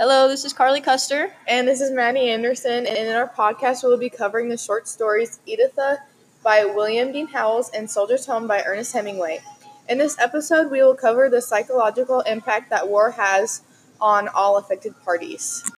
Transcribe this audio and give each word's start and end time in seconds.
Hello, 0.00 0.28
this 0.28 0.46
is 0.46 0.54
Carly 0.54 0.80
Custer. 0.80 1.30
And 1.46 1.68
this 1.68 1.82
is 1.82 1.90
Maddie 1.90 2.30
Anderson, 2.30 2.86
and 2.86 2.96
in 2.96 3.14
our 3.14 3.28
podcast, 3.28 3.82
we'll 3.82 3.98
be 3.98 4.08
covering 4.08 4.48
the 4.48 4.56
short 4.56 4.88
stories 4.88 5.40
Editha 5.46 5.98
by 6.42 6.64
William 6.64 7.12
Dean 7.12 7.26
Howells 7.26 7.70
and 7.74 7.90
Soldier's 7.90 8.24
Home 8.24 8.46
by 8.46 8.62
Ernest 8.62 8.94
Hemingway. 8.94 9.40
In 9.90 9.98
this 9.98 10.18
episode, 10.18 10.70
we 10.70 10.82
will 10.82 10.94
cover 10.94 11.28
the 11.28 11.42
psychological 11.42 12.20
impact 12.20 12.70
that 12.70 12.88
war 12.88 13.10
has 13.10 13.60
on 14.00 14.28
all 14.28 14.56
affected 14.56 14.94
parties. 15.04 15.70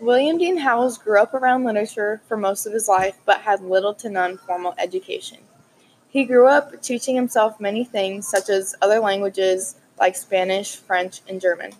William 0.00 0.38
Dean 0.38 0.56
Howells 0.56 0.96
grew 0.96 1.20
up 1.20 1.34
around 1.34 1.64
literature 1.64 2.22
for 2.26 2.38
most 2.38 2.64
of 2.64 2.72
his 2.72 2.88
life, 2.88 3.18
but 3.26 3.42
had 3.42 3.60
little 3.60 3.92
to 3.92 4.08
none 4.08 4.38
formal 4.38 4.74
education. 4.78 5.40
He 6.08 6.24
grew 6.24 6.48
up 6.48 6.80
teaching 6.80 7.14
himself 7.14 7.60
many 7.60 7.84
things, 7.84 8.26
such 8.26 8.48
as 8.48 8.74
other 8.80 9.00
languages 9.00 9.76
like 10.00 10.16
Spanish, 10.16 10.76
French, 10.76 11.20
and 11.28 11.42
German. 11.42 11.72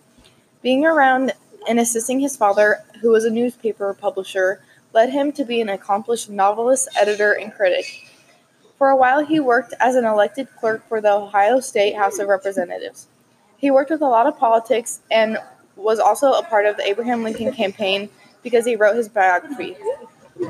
Being 0.67 0.85
around 0.85 1.31
and 1.69 1.79
assisting 1.79 2.19
his 2.19 2.35
father, 2.35 2.83
who 2.99 3.11
was 3.11 3.23
a 3.23 3.29
newspaper 3.29 3.93
publisher, 3.93 4.61
led 4.91 5.11
him 5.11 5.31
to 5.31 5.45
be 5.45 5.61
an 5.61 5.69
accomplished 5.69 6.29
novelist, 6.29 6.89
editor, 6.99 7.31
and 7.31 7.53
critic. 7.53 7.85
For 8.77 8.89
a 8.89 8.95
while, 8.97 9.25
he 9.25 9.39
worked 9.39 9.73
as 9.79 9.95
an 9.95 10.03
elected 10.03 10.49
clerk 10.59 10.85
for 10.89 10.99
the 10.99 11.13
Ohio 11.13 11.61
State 11.61 11.95
House 11.95 12.19
of 12.19 12.27
Representatives. 12.27 13.07
He 13.55 13.71
worked 13.71 13.91
with 13.91 14.01
a 14.01 14.09
lot 14.09 14.27
of 14.27 14.37
politics 14.37 14.99
and 15.09 15.37
was 15.77 15.99
also 15.99 16.33
a 16.33 16.43
part 16.43 16.65
of 16.65 16.75
the 16.75 16.85
Abraham 16.85 17.23
Lincoln 17.23 17.53
campaign 17.53 18.09
because 18.43 18.65
he 18.65 18.75
wrote 18.75 18.97
his 18.97 19.07
biography. 19.07 19.77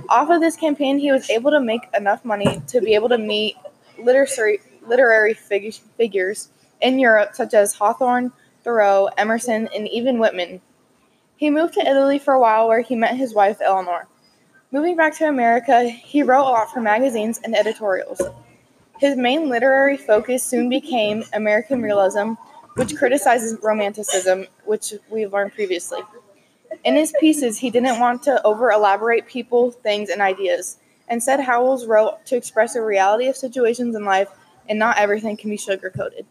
Off 0.09 0.31
of 0.31 0.41
this 0.41 0.55
campaign, 0.55 0.97
he 0.97 1.11
was 1.11 1.29
able 1.29 1.51
to 1.51 1.61
make 1.61 1.83
enough 1.95 2.25
money 2.25 2.59
to 2.69 2.81
be 2.81 2.95
able 2.95 3.09
to 3.09 3.19
meet 3.19 3.55
literary, 3.99 4.61
literary 4.87 5.35
fig- 5.35 5.75
figures 5.95 6.49
in 6.81 6.97
Europe, 6.97 7.35
such 7.35 7.53
as 7.53 7.75
Hawthorne, 7.75 8.31
Thoreau, 8.67 9.07
Emerson, 9.17 9.69
and 9.73 9.87
even 9.87 10.19
Whitman. 10.19 10.59
He 11.37 11.49
moved 11.49 11.75
to 11.75 11.87
Italy 11.87 12.19
for 12.19 12.33
a 12.33 12.39
while 12.41 12.67
where 12.67 12.81
he 12.81 12.97
met 12.97 13.15
his 13.15 13.33
wife 13.33 13.61
Eleanor. 13.61 14.09
Moving 14.73 14.97
back 14.97 15.15
to 15.19 15.29
America, 15.29 15.83
he 15.87 16.21
wrote 16.21 16.41
a 16.41 16.51
lot 16.51 16.73
for 16.73 16.81
magazines 16.81 17.39
and 17.45 17.55
editorials. 17.55 18.21
His 18.99 19.15
main 19.15 19.47
literary 19.47 19.95
focus 19.95 20.43
soon 20.43 20.67
became 20.67 21.23
American 21.31 21.81
realism, 21.81 22.33
which 22.73 22.97
criticizes 22.97 23.57
romanticism, 23.63 24.47
which 24.65 24.93
we've 25.09 25.31
learned 25.31 25.53
previously. 25.53 26.01
In 26.83 26.95
his 26.95 27.13
pieces, 27.21 27.59
he 27.59 27.69
didn't 27.69 28.01
want 28.01 28.21
to 28.23 28.45
over 28.45 28.69
elaborate 28.71 29.27
people, 29.27 29.71
things, 29.71 30.09
and 30.09 30.21
ideas. 30.21 30.77
Instead, 31.09 31.39
Howells 31.39 31.85
wrote 31.85 32.25
to 32.25 32.35
express 32.35 32.73
the 32.73 32.81
reality 32.81 33.27
of 33.27 33.37
situations 33.37 33.95
in 33.95 34.03
life, 34.03 34.27
and 34.67 34.77
not 34.77 34.97
everything 34.97 35.37
can 35.37 35.49
be 35.49 35.55
sugar 35.55 35.89
coated. 35.89 36.25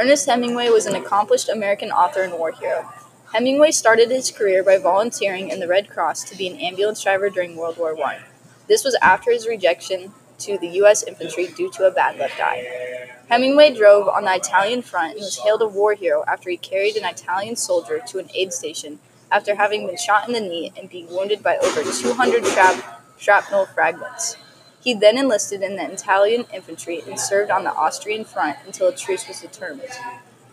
Ernest 0.00 0.24
Hemingway 0.24 0.70
was 0.70 0.86
an 0.86 0.96
accomplished 0.96 1.50
American 1.50 1.90
author 1.90 2.22
and 2.22 2.32
war 2.32 2.52
hero. 2.52 2.90
Hemingway 3.34 3.70
started 3.70 4.10
his 4.10 4.30
career 4.30 4.64
by 4.64 4.78
volunteering 4.78 5.50
in 5.50 5.60
the 5.60 5.68
Red 5.68 5.90
Cross 5.90 6.24
to 6.24 6.36
be 6.38 6.48
an 6.48 6.56
ambulance 6.56 7.02
driver 7.02 7.28
during 7.28 7.54
World 7.54 7.76
War 7.76 7.94
I. 8.02 8.20
This 8.66 8.82
was 8.82 8.96
after 9.02 9.30
his 9.30 9.46
rejection 9.46 10.14
to 10.38 10.56
the 10.56 10.68
U.S. 10.68 11.02
infantry 11.02 11.48
due 11.48 11.70
to 11.72 11.86
a 11.86 11.90
bad 11.90 12.18
left 12.18 12.40
eye. 12.40 13.10
Hemingway 13.28 13.74
drove 13.74 14.08
on 14.08 14.24
the 14.24 14.34
Italian 14.34 14.80
front 14.80 15.16
and 15.16 15.20
was 15.20 15.38
hailed 15.40 15.60
a 15.60 15.68
war 15.68 15.92
hero 15.92 16.24
after 16.26 16.48
he 16.48 16.56
carried 16.56 16.96
an 16.96 17.04
Italian 17.04 17.54
soldier 17.54 18.00
to 18.06 18.18
an 18.20 18.30
aid 18.34 18.54
station 18.54 19.00
after 19.30 19.56
having 19.56 19.86
been 19.86 19.98
shot 19.98 20.26
in 20.26 20.32
the 20.32 20.40
knee 20.40 20.72
and 20.78 20.88
being 20.88 21.08
wounded 21.08 21.42
by 21.42 21.58
over 21.58 21.82
200 21.82 22.46
shrap- 22.46 23.02
shrapnel 23.18 23.66
fragments. 23.66 24.38
He 24.82 24.94
then 24.94 25.18
enlisted 25.18 25.62
in 25.62 25.76
the 25.76 25.92
Italian 25.92 26.46
infantry 26.52 27.02
and 27.06 27.20
served 27.20 27.50
on 27.50 27.64
the 27.64 27.74
Austrian 27.74 28.24
front 28.24 28.56
until 28.64 28.88
a 28.88 28.96
truce 28.96 29.28
was 29.28 29.40
determined. 29.40 29.90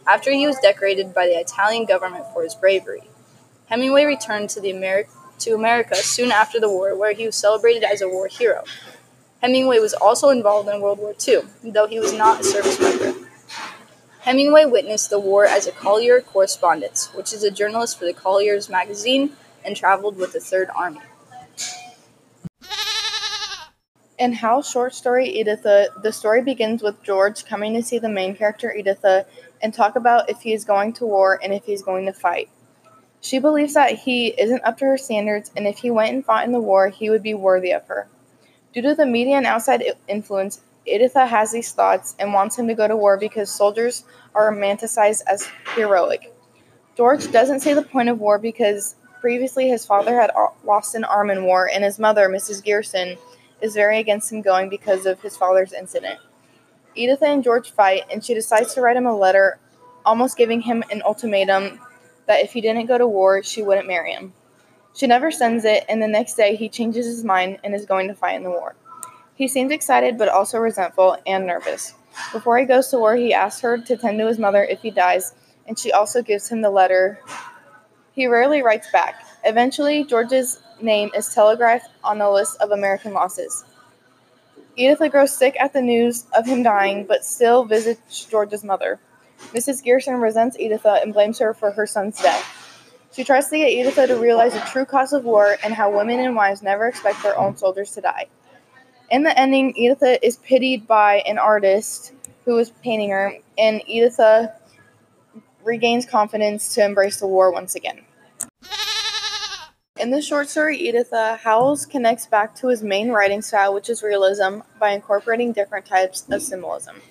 After 0.06 0.32
he 0.32 0.46
was 0.46 0.60
decorated 0.60 1.14
by 1.14 1.28
the 1.28 1.40
Italian 1.40 1.86
government 1.86 2.26
for 2.34 2.44
his 2.44 2.54
bravery, 2.54 3.04
Hemingway 3.68 4.06
returned 4.06 4.50
to, 4.52 4.62
the 4.62 4.74
Ameri- 4.74 5.08
to 5.40 5.52
America 5.54 5.96
soon 5.96 6.32
after 6.32 6.60
the 6.60 6.70
war, 6.70 6.96
where 6.96 7.14
he 7.14 7.26
was 7.26 7.36
celebrated 7.36 7.84
as 7.84 8.02
a 8.02 8.10
war 8.10 8.28
hero. 8.28 8.64
Hemingway 9.42 9.80
was 9.80 9.94
also 9.94 10.30
involved 10.30 10.68
in 10.68 10.82
World 10.82 11.00
War 11.00 11.14
II, 11.26 11.42
though 11.64 11.88
he 11.88 12.00
was 12.00 12.14
not 12.14 12.42
a 12.42 12.44
service 12.44 12.80
member. 12.80 13.14
Hemingway 14.22 14.66
witnessed 14.66 15.10
the 15.10 15.20
war 15.20 15.46
as 15.46 15.68
a 15.68 15.72
Collier 15.72 16.20
correspondent, 16.20 17.10
which 17.14 17.32
is 17.32 17.44
a 17.44 17.52
journalist 17.52 17.98
for 17.98 18.06
the 18.06 18.14
Collier's 18.14 18.68
magazine, 18.68 19.34
and 19.64 19.76
traveled 19.76 20.18
with 20.18 20.34
the 20.34 20.40
Third 20.40 20.70
Army. 20.76 21.02
In 24.18 24.34
Howell's 24.34 24.68
short 24.68 24.96
story 24.96 25.40
Editha, 25.40 25.90
the 26.02 26.12
story 26.12 26.42
begins 26.42 26.82
with 26.82 27.04
George 27.04 27.46
coming 27.46 27.76
to 27.76 27.84
see 27.84 28.00
the 28.00 28.10
main 28.10 28.36
character 28.36 28.76
Editha 28.76 29.28
and 29.62 29.72
talk 29.72 29.96
about 29.96 30.28
if 30.28 30.42
he 30.42 30.54
is 30.54 30.66
going 30.66 30.94
to 30.94 31.06
war 31.06 31.40
and 31.44 31.54
if 31.54 31.66
he 31.66 31.74
is 31.74 31.84
going 31.84 32.08
to 32.08 32.14
fight. 32.14 32.50
She 33.22 33.38
believes 33.38 33.76
that 33.76 33.92
he 33.92 34.30
isn't 34.30 34.64
up 34.64 34.80
to 34.80 34.86
her 34.86 34.98
standards, 34.98 35.52
and 35.56 35.68
if 35.68 35.78
he 35.78 35.92
went 35.92 36.16
and 36.16 36.26
fought 36.26 36.46
in 36.46 36.52
the 36.52 36.60
war, 36.60 36.90
he 36.90 37.12
would 37.12 37.22
be 37.22 37.36
worthy 37.36 37.72
of 37.72 37.86
her. 37.86 38.08
Due 38.74 38.82
to 38.82 38.96
the 38.96 39.06
media 39.06 39.38
and 39.38 39.46
outside 39.46 39.84
influence, 40.08 40.62
Editha 40.88 41.28
has 41.28 41.52
these 41.52 41.72
thoughts 41.72 42.16
and 42.18 42.34
wants 42.34 42.58
him 42.58 42.68
to 42.68 42.74
go 42.74 42.88
to 42.88 42.98
war 42.98 43.18
because 43.18 43.52
soldiers 43.52 44.04
are 44.34 44.52
romanticized 44.52 45.22
as 45.28 45.48
heroic. 45.76 46.34
George 46.96 47.32
doesn't 47.32 47.60
see 47.60 47.74
the 47.74 47.84
point 47.84 48.10
of 48.10 48.20
war 48.20 48.40
because 48.40 48.96
previously 49.22 49.68
his 49.68 49.86
father 49.86 50.20
had 50.20 50.32
lost 50.64 50.96
an 50.96 51.04
arm 51.04 51.30
in 51.30 51.44
war, 51.44 51.70
and 51.72 51.84
his 51.84 52.00
mother, 52.00 52.30
Mrs. 52.30 52.64
Gearson, 52.64 53.18
is 53.62 53.74
very 53.74 54.00
against 54.00 54.32
him 54.32 54.42
going 54.42 54.70
because 54.70 55.06
of 55.06 55.22
his 55.22 55.36
father's 55.36 55.74
incident. 55.74 56.20
Editha 56.98 57.26
and 57.26 57.44
George 57.44 57.72
fight, 57.72 58.04
and 58.12 58.24
she 58.24 58.34
decides 58.34 58.74
to 58.74 58.82
write 58.82 58.98
him 58.98 59.06
a 59.06 59.16
letter, 59.16 59.60
almost 60.06 60.38
giving 60.38 60.62
him 60.62 60.84
an 60.92 61.02
ultimatum 61.04 61.80
that 62.26 62.44
if 62.44 62.54
he 62.54 62.62
didn't 62.62 62.88
go 62.88 62.98
to 62.98 63.08
war, 63.08 63.44
she 63.44 63.62
wouldn't 63.62 63.88
marry 63.88 64.12
him. 64.12 64.34
She 64.94 65.06
never 65.06 65.30
sends 65.30 65.64
it, 65.64 65.86
and 65.88 66.02
the 66.02 66.08
next 66.08 66.34
day 66.34 66.56
he 66.56 66.70
changes 66.70 67.06
his 67.06 67.24
mind 67.24 67.60
and 67.64 67.76
is 67.76 67.86
going 67.86 68.08
to 68.08 68.16
fight 68.16 68.36
in 68.36 68.44
the 68.44 68.50
war. 68.50 68.76
He 69.36 69.48
seems 69.48 69.72
excited 69.72 70.18
but 70.18 70.30
also 70.30 70.58
resentful 70.58 71.18
and 71.28 71.46
nervous. 71.46 71.94
Before 72.32 72.58
he 72.58 72.66
goes 72.66 72.88
to 72.88 72.98
war, 72.98 73.16
he 73.16 73.34
asks 73.34 73.62
her 73.62 73.78
to 73.78 73.98
tend 73.98 74.18
to 74.18 74.28
his 74.28 74.40
mother 74.40 74.64
if 74.64 74.82
he 74.82 74.90
dies, 74.90 75.36
and 75.68 75.78
she 75.78 75.92
also 75.92 76.24
gives 76.24 76.50
him 76.50 76.62
the 76.62 76.72
letter. 76.72 77.20
He 78.14 78.26
rarely 78.26 78.64
writes 78.64 78.90
back. 78.92 79.24
Eventually, 79.46 80.04
George's 80.04 80.60
name 80.82 81.12
is 81.16 81.34
telegraphed 81.34 81.90
on 82.04 82.18
the 82.18 82.30
list 82.30 82.58
of 82.62 82.72
American 82.72 83.14
losses. 83.14 83.66
Editha 84.78 85.10
grows 85.10 85.36
sick 85.36 85.56
at 85.60 85.74
the 85.74 85.82
news 85.82 86.26
of 86.38 86.46
him 86.46 86.62
dying, 86.62 87.06
but 87.06 87.26
still 87.26 87.66
visits 87.66 88.26
George's 88.26 88.64
mother. 88.64 89.00
Mrs. 89.54 89.84
Gearson 89.84 90.22
resents 90.22 90.58
Editha 90.60 91.00
and 91.02 91.14
blames 91.14 91.40
her 91.40 91.54
for 91.54 91.72
her 91.72 91.88
son's 91.88 92.22
death. 92.22 92.54
She 93.12 93.24
tries 93.24 93.50
to 93.50 93.58
get 93.58 93.72
Editha 93.72 94.08
to 94.08 94.16
realize 94.18 94.54
the 94.54 94.60
true 94.60 94.86
cause 94.86 95.14
of 95.14 95.24
war 95.24 95.58
and 95.64 95.74
how 95.74 95.96
women 95.96 96.20
and 96.20 96.36
wives 96.36 96.62
never 96.62 96.88
expect 96.88 97.24
their 97.24 97.38
own 97.38 97.58
soldiers 97.58 97.92
to 97.94 98.02
die. 98.02 98.28
In 99.10 99.24
the 99.24 99.38
ending, 99.40 99.74
Editha 99.78 100.24
is 100.26 100.38
pitied 100.38 100.86
by 100.86 101.24
an 101.28 101.38
artist 101.38 102.14
who 102.46 102.58
is 102.60 102.70
painting 102.84 103.10
her, 103.10 103.34
and 103.58 103.82
Editha 103.90 104.54
regains 105.64 106.06
confidence 106.06 106.76
to 106.76 106.86
embrace 106.86 107.20
the 107.20 107.28
war 107.28 107.52
once 107.52 107.76
again. 107.76 108.02
In 110.00 110.12
the 110.12 110.22
short 110.22 110.48
story 110.48 110.88
Editha, 110.88 111.40
Howells 111.44 111.88
connects 111.88 112.28
back 112.28 112.54
to 112.58 112.68
his 112.68 112.84
main 112.84 113.10
writing 113.10 113.42
style, 113.42 113.74
which 113.74 113.90
is 113.90 114.04
realism, 114.04 114.60
by 114.80 114.92
incorporating 114.92 115.54
different 115.54 115.88
types 115.88 116.24
of 116.30 116.44
symbolism. 116.44 117.02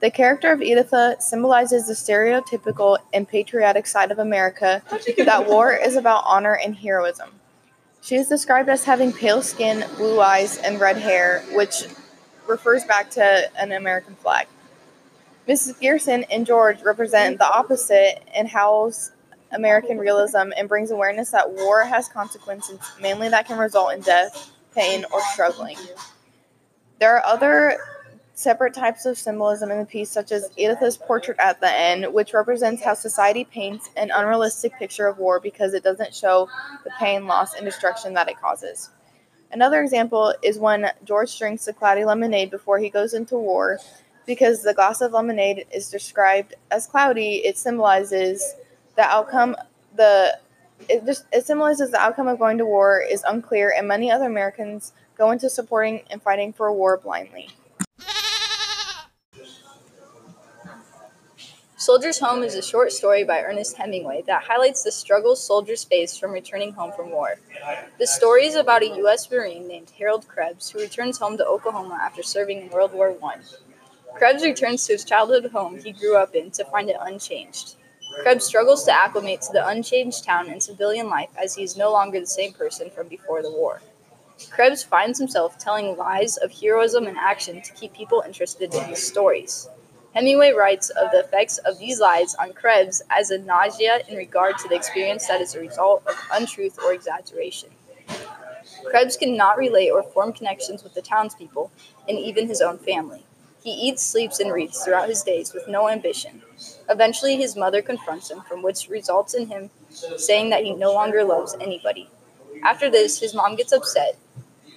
The 0.00 0.10
character 0.10 0.50
of 0.50 0.62
Editha 0.62 1.16
symbolizes 1.20 1.86
the 1.86 1.92
stereotypical 1.92 2.98
and 3.12 3.28
patriotic 3.28 3.86
side 3.86 4.10
of 4.10 4.18
America 4.18 4.82
that 5.18 5.46
war 5.46 5.74
is 5.74 5.94
about 5.94 6.24
honor 6.24 6.54
and 6.54 6.74
heroism. 6.74 7.32
She 8.00 8.16
is 8.16 8.28
described 8.28 8.70
as 8.70 8.84
having 8.84 9.12
pale 9.12 9.42
skin, 9.42 9.84
blue 9.96 10.18
eyes, 10.20 10.56
and 10.56 10.80
red 10.80 10.96
hair, 10.96 11.42
which 11.52 11.84
refers 12.46 12.84
back 12.84 13.10
to 13.10 13.50
an 13.58 13.72
American 13.72 14.14
flag. 14.14 14.46
Mrs. 15.46 15.78
Gearson 15.80 16.24
and 16.30 16.46
George 16.46 16.82
represent 16.82 17.38
the 17.38 17.46
opposite 17.46 18.22
in 18.34 18.46
Howells' 18.46 19.12
American 19.56 19.98
realism 19.98 20.52
and 20.56 20.68
brings 20.68 20.90
awareness 20.90 21.30
that 21.30 21.50
war 21.50 21.82
has 21.82 22.08
consequences, 22.08 22.78
mainly 23.00 23.28
that 23.30 23.46
can 23.46 23.58
result 23.58 23.92
in 23.94 24.00
death, 24.02 24.52
pain, 24.74 25.04
or 25.12 25.20
struggling. 25.32 25.76
There 27.00 27.16
are 27.16 27.24
other 27.24 27.78
separate 28.34 28.74
types 28.74 29.06
of 29.06 29.16
symbolism 29.16 29.70
in 29.70 29.78
the 29.78 29.86
piece, 29.86 30.10
such 30.10 30.30
as 30.30 30.50
Editha's 30.58 30.98
portrait 30.98 31.38
at 31.40 31.58
the 31.60 31.70
end, 31.70 32.12
which 32.12 32.34
represents 32.34 32.84
how 32.84 32.92
society 32.92 33.44
paints 33.44 33.88
an 33.96 34.10
unrealistic 34.14 34.78
picture 34.78 35.06
of 35.06 35.18
war 35.18 35.40
because 35.40 35.72
it 35.72 35.82
doesn't 35.82 36.14
show 36.14 36.48
the 36.84 36.90
pain, 37.00 37.26
loss, 37.26 37.54
and 37.54 37.64
destruction 37.64 38.12
that 38.12 38.28
it 38.28 38.38
causes. 38.38 38.90
Another 39.52 39.80
example 39.82 40.34
is 40.42 40.58
when 40.58 40.90
George 41.04 41.38
drinks 41.38 41.64
the 41.64 41.72
cloudy 41.72 42.04
lemonade 42.04 42.50
before 42.50 42.78
he 42.78 42.90
goes 42.90 43.14
into 43.14 43.36
war. 43.36 43.78
Because 44.26 44.62
the 44.62 44.74
glass 44.74 45.00
of 45.00 45.12
lemonade 45.12 45.66
is 45.72 45.88
described 45.88 46.54
as 46.72 46.86
cloudy, 46.86 47.36
it 47.46 47.56
symbolizes 47.56 48.56
the 48.96 49.02
outcome 49.02 49.56
the 49.94 50.38
it 50.88 51.04
just 51.06 51.24
it 51.32 51.46
symbolizes 51.46 51.90
the 51.90 52.00
outcome 52.00 52.28
of 52.28 52.38
going 52.38 52.58
to 52.58 52.66
war 52.66 53.00
is 53.00 53.22
unclear 53.26 53.72
and 53.76 53.88
many 53.88 54.10
other 54.10 54.26
Americans 54.26 54.92
go 55.16 55.30
into 55.30 55.48
supporting 55.48 56.02
and 56.10 56.20
fighting 56.22 56.52
for 56.52 56.66
a 56.66 56.72
war 56.72 56.96
blindly. 56.98 57.48
Soldier's 61.78 62.18
Home 62.18 62.42
is 62.42 62.56
a 62.56 62.62
short 62.62 62.90
story 62.90 63.22
by 63.22 63.42
Ernest 63.42 63.76
Hemingway 63.76 64.22
that 64.26 64.42
highlights 64.42 64.82
the 64.82 64.90
struggles 64.90 65.40
soldiers 65.40 65.84
face 65.84 66.18
from 66.18 66.32
returning 66.32 66.72
home 66.72 66.90
from 66.96 67.10
war. 67.10 67.36
The 68.00 68.08
story 68.08 68.46
is 68.46 68.56
about 68.56 68.82
a 68.82 68.96
U.S. 68.96 69.30
Marine 69.30 69.68
named 69.68 69.92
Harold 69.96 70.26
Krebs 70.26 70.68
who 70.68 70.80
returns 70.80 71.18
home 71.18 71.36
to 71.36 71.46
Oklahoma 71.46 71.98
after 72.02 72.24
serving 72.24 72.62
in 72.62 72.70
World 72.70 72.92
War 72.92 73.16
I. 73.22 73.36
Krebs 74.16 74.42
returns 74.42 74.84
to 74.86 74.94
his 74.94 75.04
childhood 75.04 75.52
home 75.52 75.78
he 75.78 75.92
grew 75.92 76.16
up 76.16 76.34
in 76.34 76.50
to 76.52 76.64
find 76.64 76.90
it 76.90 76.96
unchanged. 77.00 77.76
Krebs 78.22 78.44
struggles 78.44 78.84
to 78.84 78.92
acclimate 78.92 79.42
to 79.42 79.52
the 79.52 79.66
unchanged 79.66 80.24
town 80.24 80.48
and 80.50 80.62
civilian 80.62 81.08
life 81.08 81.30
as 81.40 81.54
he 81.54 81.62
is 81.62 81.76
no 81.76 81.92
longer 81.92 82.20
the 82.20 82.26
same 82.26 82.52
person 82.52 82.90
from 82.90 83.08
before 83.08 83.42
the 83.42 83.50
war. 83.50 83.80
Krebs 84.50 84.82
finds 84.82 85.18
himself 85.18 85.58
telling 85.58 85.96
lies 85.96 86.36
of 86.36 86.52
heroism 86.52 87.06
and 87.06 87.16
action 87.16 87.62
to 87.62 87.72
keep 87.74 87.92
people 87.94 88.22
interested 88.26 88.74
in 88.74 88.84
his 88.84 89.06
stories. 89.06 89.68
Hemingway 90.14 90.52
writes 90.52 90.90
of 90.90 91.10
the 91.10 91.20
effects 91.20 91.58
of 91.58 91.78
these 91.78 92.00
lies 92.00 92.34
on 92.36 92.52
Krebs 92.52 93.02
as 93.10 93.30
a 93.30 93.38
nausea 93.38 94.00
in 94.08 94.16
regard 94.16 94.58
to 94.58 94.68
the 94.68 94.76
experience 94.76 95.26
that 95.28 95.40
is 95.40 95.54
a 95.54 95.60
result 95.60 96.02
of 96.06 96.14
untruth 96.32 96.78
or 96.82 96.92
exaggeration. 96.92 97.70
Krebs 98.84 99.16
cannot 99.16 99.58
relate 99.58 99.90
or 99.90 100.02
form 100.02 100.32
connections 100.32 100.82
with 100.82 100.94
the 100.94 101.02
townspeople 101.02 101.70
and 102.08 102.18
even 102.18 102.48
his 102.48 102.62
own 102.62 102.78
family. 102.78 103.24
He 103.66 103.72
eats, 103.72 104.00
sleeps, 104.00 104.38
and 104.38 104.52
reads 104.52 104.78
throughout 104.78 105.08
his 105.08 105.24
days 105.24 105.52
with 105.52 105.66
no 105.66 105.88
ambition. 105.88 106.40
Eventually, 106.88 107.36
his 107.36 107.56
mother 107.56 107.82
confronts 107.82 108.30
him, 108.30 108.42
from 108.42 108.62
which 108.62 108.88
results 108.88 109.34
in 109.34 109.48
him 109.48 109.70
saying 110.16 110.50
that 110.50 110.62
he 110.62 110.72
no 110.72 110.92
longer 110.92 111.24
loves 111.24 111.56
anybody. 111.60 112.08
After 112.62 112.88
this, 112.88 113.18
his 113.18 113.34
mom 113.34 113.56
gets 113.56 113.72
upset, 113.72 114.18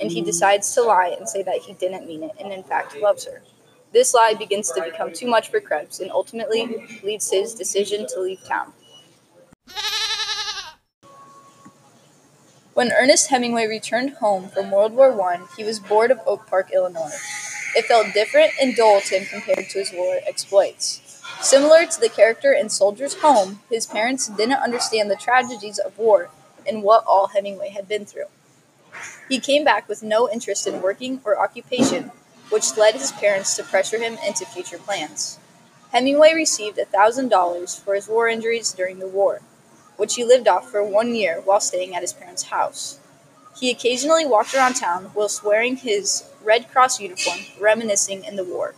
and 0.01 0.09
he 0.09 0.23
decides 0.23 0.73
to 0.73 0.81
lie 0.81 1.15
and 1.15 1.29
say 1.29 1.43
that 1.43 1.57
he 1.57 1.73
didn't 1.73 2.07
mean 2.07 2.23
it 2.23 2.31
and, 2.39 2.51
in 2.51 2.63
fact, 2.63 2.97
loves 2.97 3.25
her. 3.25 3.43
This 3.93 4.15
lie 4.15 4.33
begins 4.33 4.71
to 4.71 4.81
become 4.81 5.13
too 5.13 5.27
much 5.27 5.49
for 5.51 5.59
Krebs 5.59 5.99
and 5.99 6.09
ultimately 6.09 6.87
leads 7.03 7.29
to 7.29 7.35
his 7.35 7.53
decision 7.53 8.07
to 8.07 8.19
leave 8.19 8.43
town. 8.43 8.73
When 12.73 12.91
Ernest 12.91 13.29
Hemingway 13.29 13.67
returned 13.67 14.13
home 14.13 14.49
from 14.49 14.71
World 14.71 14.93
War 14.93 15.11
I, 15.21 15.45
he 15.55 15.63
was 15.63 15.79
bored 15.79 16.09
of 16.09 16.21
Oak 16.25 16.47
Park, 16.47 16.71
Illinois. 16.73 17.38
It 17.75 17.85
felt 17.85 18.13
different 18.13 18.51
and 18.61 18.75
dull 18.75 19.01
to 19.01 19.19
him 19.19 19.25
compared 19.25 19.69
to 19.69 19.79
his 19.79 19.91
war 19.93 20.19
exploits. 20.27 21.01
Similar 21.41 21.85
to 21.85 21.99
the 21.99 22.09
character 22.09 22.51
in 22.51 22.69
Soldier's 22.69 23.15
Home, 23.21 23.61
his 23.69 23.85
parents 23.85 24.27
didn't 24.27 24.63
understand 24.63 25.09
the 25.09 25.15
tragedies 25.15 25.79
of 25.79 25.97
war 25.97 26.29
and 26.67 26.83
what 26.83 27.03
all 27.05 27.27
Hemingway 27.27 27.69
had 27.69 27.87
been 27.87 28.05
through. 28.05 28.25
He 29.29 29.39
came 29.39 29.63
back 29.63 29.87
with 29.87 30.03
no 30.03 30.29
interest 30.29 30.67
in 30.67 30.81
working 30.81 31.21
or 31.23 31.39
occupation, 31.39 32.11
which 32.49 32.75
led 32.75 32.95
his 32.95 33.11
parents 33.11 33.55
to 33.55 33.63
pressure 33.63 33.99
him 33.99 34.17
into 34.25 34.45
future 34.45 34.79
plans. 34.79 35.37
Hemingway 35.91 36.33
received 36.33 36.77
$1,000 36.77 37.79
for 37.79 37.95
his 37.95 38.07
war 38.07 38.27
injuries 38.27 38.73
during 38.73 38.99
the 38.99 39.07
war, 39.07 39.41
which 39.97 40.15
he 40.15 40.25
lived 40.25 40.47
off 40.47 40.69
for 40.69 40.83
one 40.83 41.15
year 41.15 41.41
while 41.45 41.59
staying 41.59 41.95
at 41.95 42.01
his 42.01 42.13
parents' 42.13 42.43
house. 42.43 42.99
He 43.57 43.69
occasionally 43.69 44.25
walked 44.25 44.53
around 44.53 44.75
town 44.75 45.11
whilst 45.13 45.43
wearing 45.43 45.77
his 45.77 46.23
Red 46.43 46.69
Cross 46.69 46.99
uniform, 46.99 47.39
reminiscing 47.59 48.23
in 48.23 48.35
the 48.35 48.43
war. 48.43 48.75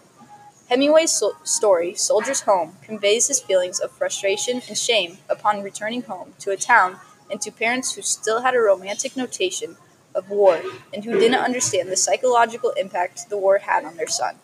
Hemingway's 0.69 1.11
so- 1.11 1.35
story, 1.43 1.93
Soldier's 1.95 2.41
Home, 2.41 2.77
conveys 2.81 3.27
his 3.27 3.41
feelings 3.41 3.79
of 3.79 3.91
frustration 3.91 4.61
and 4.67 4.77
shame 4.77 5.17
upon 5.29 5.61
returning 5.63 6.01
home 6.03 6.33
to 6.39 6.51
a 6.51 6.57
town 6.57 6.97
and 7.29 7.41
to 7.41 7.51
parents 7.51 7.93
who 7.93 8.01
still 8.01 8.41
had 8.41 8.55
a 8.55 8.59
romantic 8.59 9.17
notation 9.17 9.77
of 10.15 10.29
war 10.29 10.61
and 10.93 11.03
who 11.05 11.19
didn't 11.19 11.39
understand 11.39 11.89
the 11.89 11.97
psychological 11.97 12.71
impact 12.71 13.29
the 13.29 13.37
war 13.37 13.59
had 13.59 13.85
on 13.85 13.97
their 13.97 14.07
son. 14.07 14.37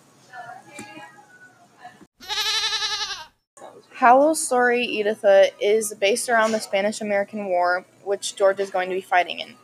Howell's 3.96 4.46
story, 4.46 5.00
Editha, 5.00 5.50
is 5.60 5.94
based 5.96 6.30
around 6.30 6.52
the 6.52 6.60
Spanish 6.60 7.02
American 7.02 7.46
War, 7.46 7.86
which 8.04 8.36
George 8.36 8.60
is 8.60 8.70
going 8.70 8.90
to 8.90 8.96
be 8.96 9.02
fighting 9.02 9.40
in. 9.40 9.56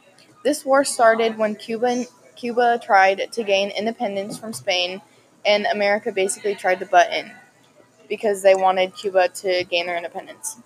This 0.43 0.65
war 0.65 0.83
started 0.83 1.37
when 1.37 1.55
Cuba, 1.55 2.05
Cuba 2.35 2.79
tried 2.83 3.31
to 3.31 3.43
gain 3.43 3.69
independence 3.69 4.37
from 4.37 4.51
Spain, 4.51 5.01
and 5.45 5.65
America 5.65 6.11
basically 6.11 6.53
tried 6.53 6.79
to 6.79 6.85
butt 6.85 7.11
in 7.11 7.31
because 8.09 8.43
they 8.43 8.53
wanted 8.53 8.95
Cuba 8.95 9.29
to 9.29 9.63
gain 9.63 9.87
their 9.87 9.95
independence. 9.95 10.57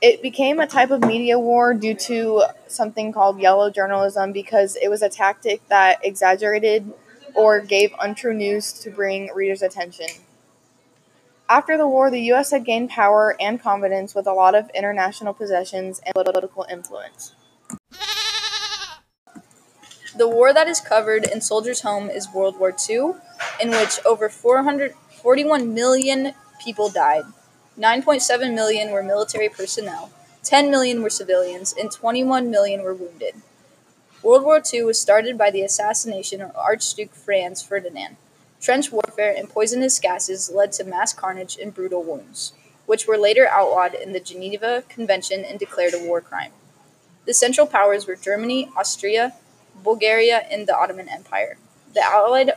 It 0.00 0.22
became 0.22 0.60
a 0.60 0.66
type 0.66 0.90
of 0.90 1.04
media 1.04 1.38
war 1.38 1.74
due 1.74 1.94
to 1.94 2.44
something 2.68 3.12
called 3.12 3.40
yellow 3.40 3.70
journalism 3.70 4.32
because 4.32 4.76
it 4.76 4.88
was 4.88 5.02
a 5.02 5.08
tactic 5.08 5.66
that 5.68 5.98
exaggerated 6.02 6.90
or 7.34 7.60
gave 7.60 7.92
untrue 8.00 8.32
news 8.32 8.72
to 8.80 8.90
bring 8.90 9.30
readers' 9.34 9.60
attention. 9.60 10.06
After 11.50 11.76
the 11.76 11.88
war, 11.88 12.10
the 12.10 12.20
U.S. 12.32 12.50
had 12.50 12.64
gained 12.64 12.90
power 12.90 13.36
and 13.40 13.60
confidence 13.60 14.14
with 14.14 14.26
a 14.26 14.32
lot 14.32 14.54
of 14.54 14.70
international 14.74 15.34
possessions 15.34 16.00
and 16.04 16.14
political 16.14 16.66
influence. 16.70 17.34
The 20.16 20.28
war 20.28 20.54
that 20.54 20.68
is 20.68 20.80
covered 20.80 21.24
in 21.24 21.42
Soldier's 21.42 21.82
Home 21.82 22.08
is 22.08 22.32
World 22.32 22.58
War 22.58 22.74
II, 22.88 23.12
in 23.60 23.70
which 23.70 24.00
over 24.06 24.30
441 24.30 25.74
million 25.74 26.32
people 26.62 26.88
died. 26.88 27.24
9.7 27.78 28.54
million 28.54 28.90
were 28.90 29.02
military 29.02 29.50
personnel, 29.50 30.10
10 30.42 30.70
million 30.70 31.02
were 31.02 31.10
civilians, 31.10 31.74
and 31.78 31.92
21 31.92 32.50
million 32.50 32.82
were 32.82 32.94
wounded. 32.94 33.34
World 34.22 34.44
War 34.44 34.62
II 34.72 34.84
was 34.84 35.00
started 35.00 35.36
by 35.36 35.50
the 35.50 35.62
assassination 35.62 36.40
of 36.40 36.56
Archduke 36.56 37.14
Franz 37.14 37.62
Ferdinand. 37.62 38.16
Trench 38.60 38.90
warfare 38.90 39.34
and 39.36 39.48
poisonous 39.48 39.98
gases 40.00 40.50
led 40.50 40.72
to 40.72 40.84
mass 40.84 41.12
carnage 41.12 41.58
and 41.60 41.72
brutal 41.72 42.02
wounds, 42.02 42.52
which 42.86 43.06
were 43.06 43.18
later 43.18 43.46
outlawed 43.46 43.94
in 43.94 44.12
the 44.12 44.20
Geneva 44.20 44.82
Convention 44.88 45.44
and 45.44 45.58
declared 45.58 45.94
a 45.94 46.02
war 46.02 46.20
crime. 46.20 46.52
The 47.26 47.34
Central 47.34 47.66
Powers 47.66 48.06
were 48.06 48.16
Germany, 48.16 48.70
Austria, 48.76 49.34
Bulgaria, 49.82 50.38
and 50.50 50.66
the 50.66 50.76
Ottoman 50.76 51.08
Empire. 51.08 51.56
The 51.94 52.04
Allied 52.04 52.52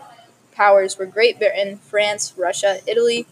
powers 0.51 0.97
were 0.97 1.05
Great 1.05 1.39
Britain, 1.39 1.77
France, 1.77 2.33
Russia, 2.37 2.79
Italy, 2.87 3.25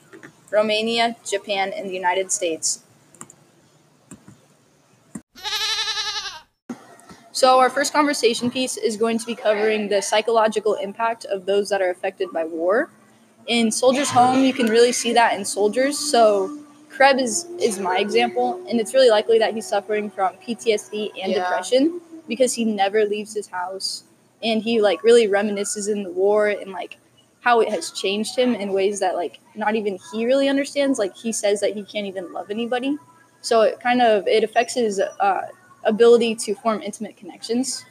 Romania, 0.51 1.15
Japan, 1.25 1.71
and 1.75 1.89
the 1.89 1.93
United 1.93 2.31
States. 2.31 2.81
So, 7.31 7.59
our 7.59 7.69
first 7.69 7.93
conversation 7.93 8.51
piece 8.51 8.75
is 8.75 8.97
going 8.97 9.17
to 9.19 9.25
be 9.25 9.35
covering 9.35 9.87
the 9.87 10.01
psychological 10.01 10.73
impact 10.73 11.25
of 11.25 11.45
those 11.45 11.69
that 11.69 11.81
are 11.81 11.89
affected 11.89 12.31
by 12.33 12.43
war. 12.43 12.89
In 13.47 13.71
Soldier's 13.71 14.09
Home, 14.09 14.43
you 14.43 14.53
can 14.53 14.65
really 14.67 14.91
see 14.91 15.13
that 15.13 15.33
in 15.37 15.45
soldiers. 15.45 15.97
So, 15.97 16.57
Krebs 16.89 17.21
is, 17.21 17.45
is 17.59 17.79
my 17.79 17.97
example, 17.99 18.61
and 18.67 18.79
it's 18.79 18.93
really 18.93 19.09
likely 19.09 19.39
that 19.39 19.53
he's 19.53 19.65
suffering 19.65 20.09
from 20.09 20.33
PTSD 20.45 21.11
and 21.21 21.31
Yeah. 21.31 21.39
depression 21.39 22.01
because 22.29 22.53
he 22.53 22.63
never 22.63 23.03
leaves 23.03 23.33
his 23.33 23.47
house 23.47 24.03
and 24.41 24.61
he 24.61 24.79
like 24.81 25.03
really 25.03 25.27
reminisces 25.27 25.89
in 25.91 26.03
the 26.03 26.11
war 26.11 26.47
and 26.47 26.71
like 26.71 26.97
how 27.41 27.59
it 27.59 27.69
has 27.69 27.91
changed 27.91 28.37
him 28.37 28.55
in 28.55 28.71
ways 28.71 28.99
that 29.01 29.15
like 29.15 29.39
not 29.55 29.75
even 29.75 29.97
he 30.13 30.25
really 30.25 30.47
understands 30.47 30.97
like 30.99 31.13
he 31.15 31.31
says 31.33 31.59
that 31.59 31.73
he 31.73 31.83
can't 31.83 32.05
even 32.07 32.31
love 32.31 32.49
anybody 32.49 32.97
so 33.41 33.61
it 33.61 33.79
kind 33.81 34.01
of 34.01 34.25
it 34.27 34.43
affects 34.43 34.75
his 34.75 34.99
uh, 34.99 35.41
ability 35.85 36.35
to 36.35 36.53
form 36.55 36.81
intimate 36.81 37.17
connections 37.17 37.83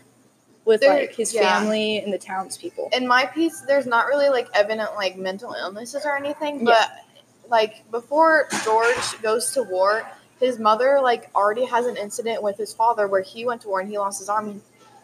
with 0.64 0.80
There- 0.82 1.00
like 1.00 1.14
his 1.14 1.32
yeah. 1.34 1.42
family 1.60 1.98
and 1.98 2.12
the 2.12 2.18
townspeople 2.18 2.90
in 2.92 3.06
my 3.06 3.24
piece, 3.26 3.60
there's 3.62 3.86
not 3.86 4.06
really 4.06 4.28
like 4.28 4.48
evident 4.54 4.94
like 4.96 5.16
mental 5.16 5.54
illnesses 5.54 6.04
or 6.04 6.16
anything, 6.16 6.58
Yeah. 6.58 6.64
but 6.66 7.50
like 7.50 7.90
before 7.90 8.48
George 8.64 9.22
goes 9.22 9.50
to 9.52 9.62
war, 9.62 10.06
his 10.40 10.58
mother 10.58 11.00
like 11.02 11.30
already 11.34 11.64
has 11.64 11.86
an 11.86 11.96
incident 11.96 12.42
with 12.42 12.56
his 12.56 12.72
father 12.72 13.08
where 13.08 13.22
he 13.22 13.44
went 13.44 13.62
to 13.62 13.68
war 13.68 13.80
and 13.80 13.88
he 13.90 13.98
lost 13.98 14.18
his 14.20 14.28
arm. 14.28 14.62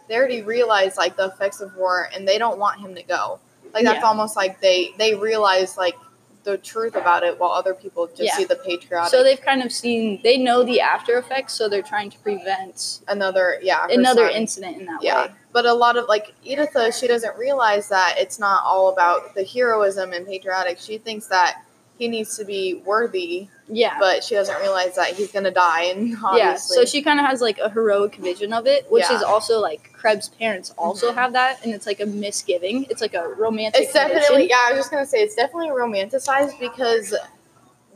They 0.08 0.16
already 0.16 0.42
realized 0.42 0.96
like 0.96 1.16
the 1.16 1.26
effects 1.26 1.60
of 1.60 1.74
war 1.76 2.08
and 2.14 2.26
they 2.28 2.38
don't 2.38 2.58
want 2.58 2.80
him 2.80 2.94
to 2.94 3.02
go. 3.02 3.40
Like 3.72 3.84
that's 3.84 4.02
Yeah. 4.02 4.08
almost 4.08 4.36
like 4.36 4.60
they 4.60 4.92
they 4.98 5.14
realize 5.14 5.76
like 5.76 5.96
the 6.44 6.58
truth 6.58 6.94
about 6.94 7.22
it 7.22 7.40
while 7.40 7.50
other 7.52 7.72
people 7.72 8.06
just 8.06 8.20
Yeah. 8.20 8.36
see 8.36 8.44
the 8.44 8.56
patriotic. 8.56 9.10
so 9.10 9.22
they've 9.22 9.40
kind 9.40 9.62
of 9.62 9.72
seen 9.72 10.20
they 10.22 10.36
know 10.36 10.62
the 10.62 10.78
after 10.78 11.16
effects 11.18 11.54
so 11.54 11.70
they're 11.70 11.80
trying 11.80 12.10
to 12.10 12.18
prevent 12.18 13.00
another 13.08 13.58
yeah 13.62 13.86
another 13.88 14.26
son. 14.28 14.36
incident 14.36 14.76
in 14.76 14.84
that 14.84 15.02
Yeah, 15.02 15.22
way 15.28 15.30
but 15.52 15.64
a 15.64 15.72
lot 15.72 15.96
of 15.96 16.06
like 16.06 16.34
Editha, 16.46 16.92
she 16.92 17.06
doesn't 17.06 17.34
realize 17.38 17.88
that 17.88 18.16
it's 18.18 18.38
not 18.38 18.62
all 18.62 18.90
about 18.92 19.34
the 19.34 19.42
heroism 19.42 20.12
and 20.12 20.26
patriotic. 20.26 20.78
She 20.78 20.98
thinks 20.98 21.26
that 21.28 21.63
he 21.96 22.08
needs 22.08 22.36
to 22.36 22.44
be 22.44 22.82
worthy, 22.84 23.48
yeah 23.68 23.96
but 24.00 24.22
she 24.24 24.34
doesn't 24.34 24.58
realize 24.60 24.94
that 24.96 25.14
he's 25.14 25.30
gonna 25.32 25.50
die. 25.50 25.84
And 25.84 26.10
yeah 26.34 26.56
so 26.56 26.84
she 26.84 27.02
kind 27.02 27.20
of 27.20 27.26
has 27.26 27.40
like 27.40 27.58
a 27.58 27.70
heroic 27.70 28.16
vision 28.16 28.52
of 28.52 28.66
it 28.66 28.90
which 28.90 29.04
Yeah. 29.08 29.16
is 29.16 29.22
also 29.22 29.60
like 29.60 29.92
krebs 29.92 30.28
parents 30.28 30.72
also 30.76 31.10
Mhm. 31.12 31.14
have 31.14 31.32
that 31.34 31.64
and 31.64 31.72
it's 31.72 31.86
like 31.86 32.00
a 32.00 32.06
misgiving 32.06 32.84
it's 32.90 33.00
like 33.00 33.14
a 33.14 33.26
romantic 33.28 33.82
it's 33.82 33.92
definitely 33.92 34.48
yeah. 34.50 34.58
I 34.66 34.70
was 34.72 34.80
just 34.80 34.90
gonna 34.90 35.06
say 35.06 35.22
it's 35.22 35.34
definitely 35.36 35.68
romanticized 35.70 36.58
because 36.60 37.14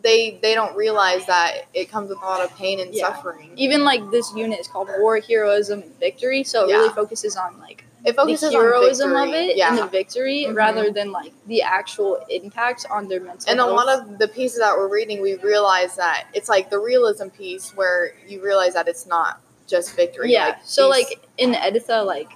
they 0.03 0.39
they 0.43 0.55
don't 0.55 0.77
realize 0.77 1.27
that 1.27 1.63
it 1.75 1.91
comes 1.91 2.09
with 2.09 2.19
a 2.19 2.25
lot 2.25 2.41
of 2.41 2.55
pain 2.57 2.79
and 2.81 2.95
Yeah. 2.95 3.09
suffering. 3.09 3.51
even 3.57 3.85
like 3.85 4.09
this 4.13 4.33
unit 4.35 4.61
is 4.61 4.69
called 4.69 4.89
war 5.01 5.19
heroism 5.19 5.83
and 5.83 5.99
victory 5.99 6.45
so 6.45 6.69
it 6.69 6.73
really 6.73 6.95
focuses 6.95 7.37
on 7.37 7.59
like 7.61 7.85
It 8.05 8.15
focuses 8.17 8.53
the 8.53 8.59
heroism 8.59 9.13
on 9.15 9.29
of 9.29 9.35
it 9.35 9.57
yeah. 9.57 9.69
and 9.71 9.79
the 9.79 9.87
victory 9.87 10.47
Mhm. 10.49 10.55
rather 10.57 10.91
than 10.91 11.11
like 11.13 11.33
the 11.47 11.63
actual 11.63 12.19
impact 12.31 12.87
on 12.91 13.09
their 13.09 13.21
mental 13.21 13.51
and 13.51 13.61
a 13.61 13.67
lot 13.67 13.89
of 13.89 14.19
the 14.19 14.29
pieces 14.29 14.61
that 14.61 14.77
we're 14.77 14.89
reading, 14.89 15.21
we 15.21 15.35
realize 15.37 15.97
that 15.97 16.27
it's 16.33 16.49
like 16.49 16.71
the 16.71 16.79
realism 16.79 17.29
piece 17.29 17.73
where 17.75 18.13
you 18.27 18.43
realize 18.43 18.75
that 18.75 18.87
it's 18.89 19.07
not 19.07 19.41
just 19.67 19.95
victory. 19.97 20.33
yeah. 20.33 20.47
Like, 20.49 20.59
so 20.65 20.89
like 20.89 21.29
in 21.39 21.55
Editha, 21.55 22.03
like 22.03 22.29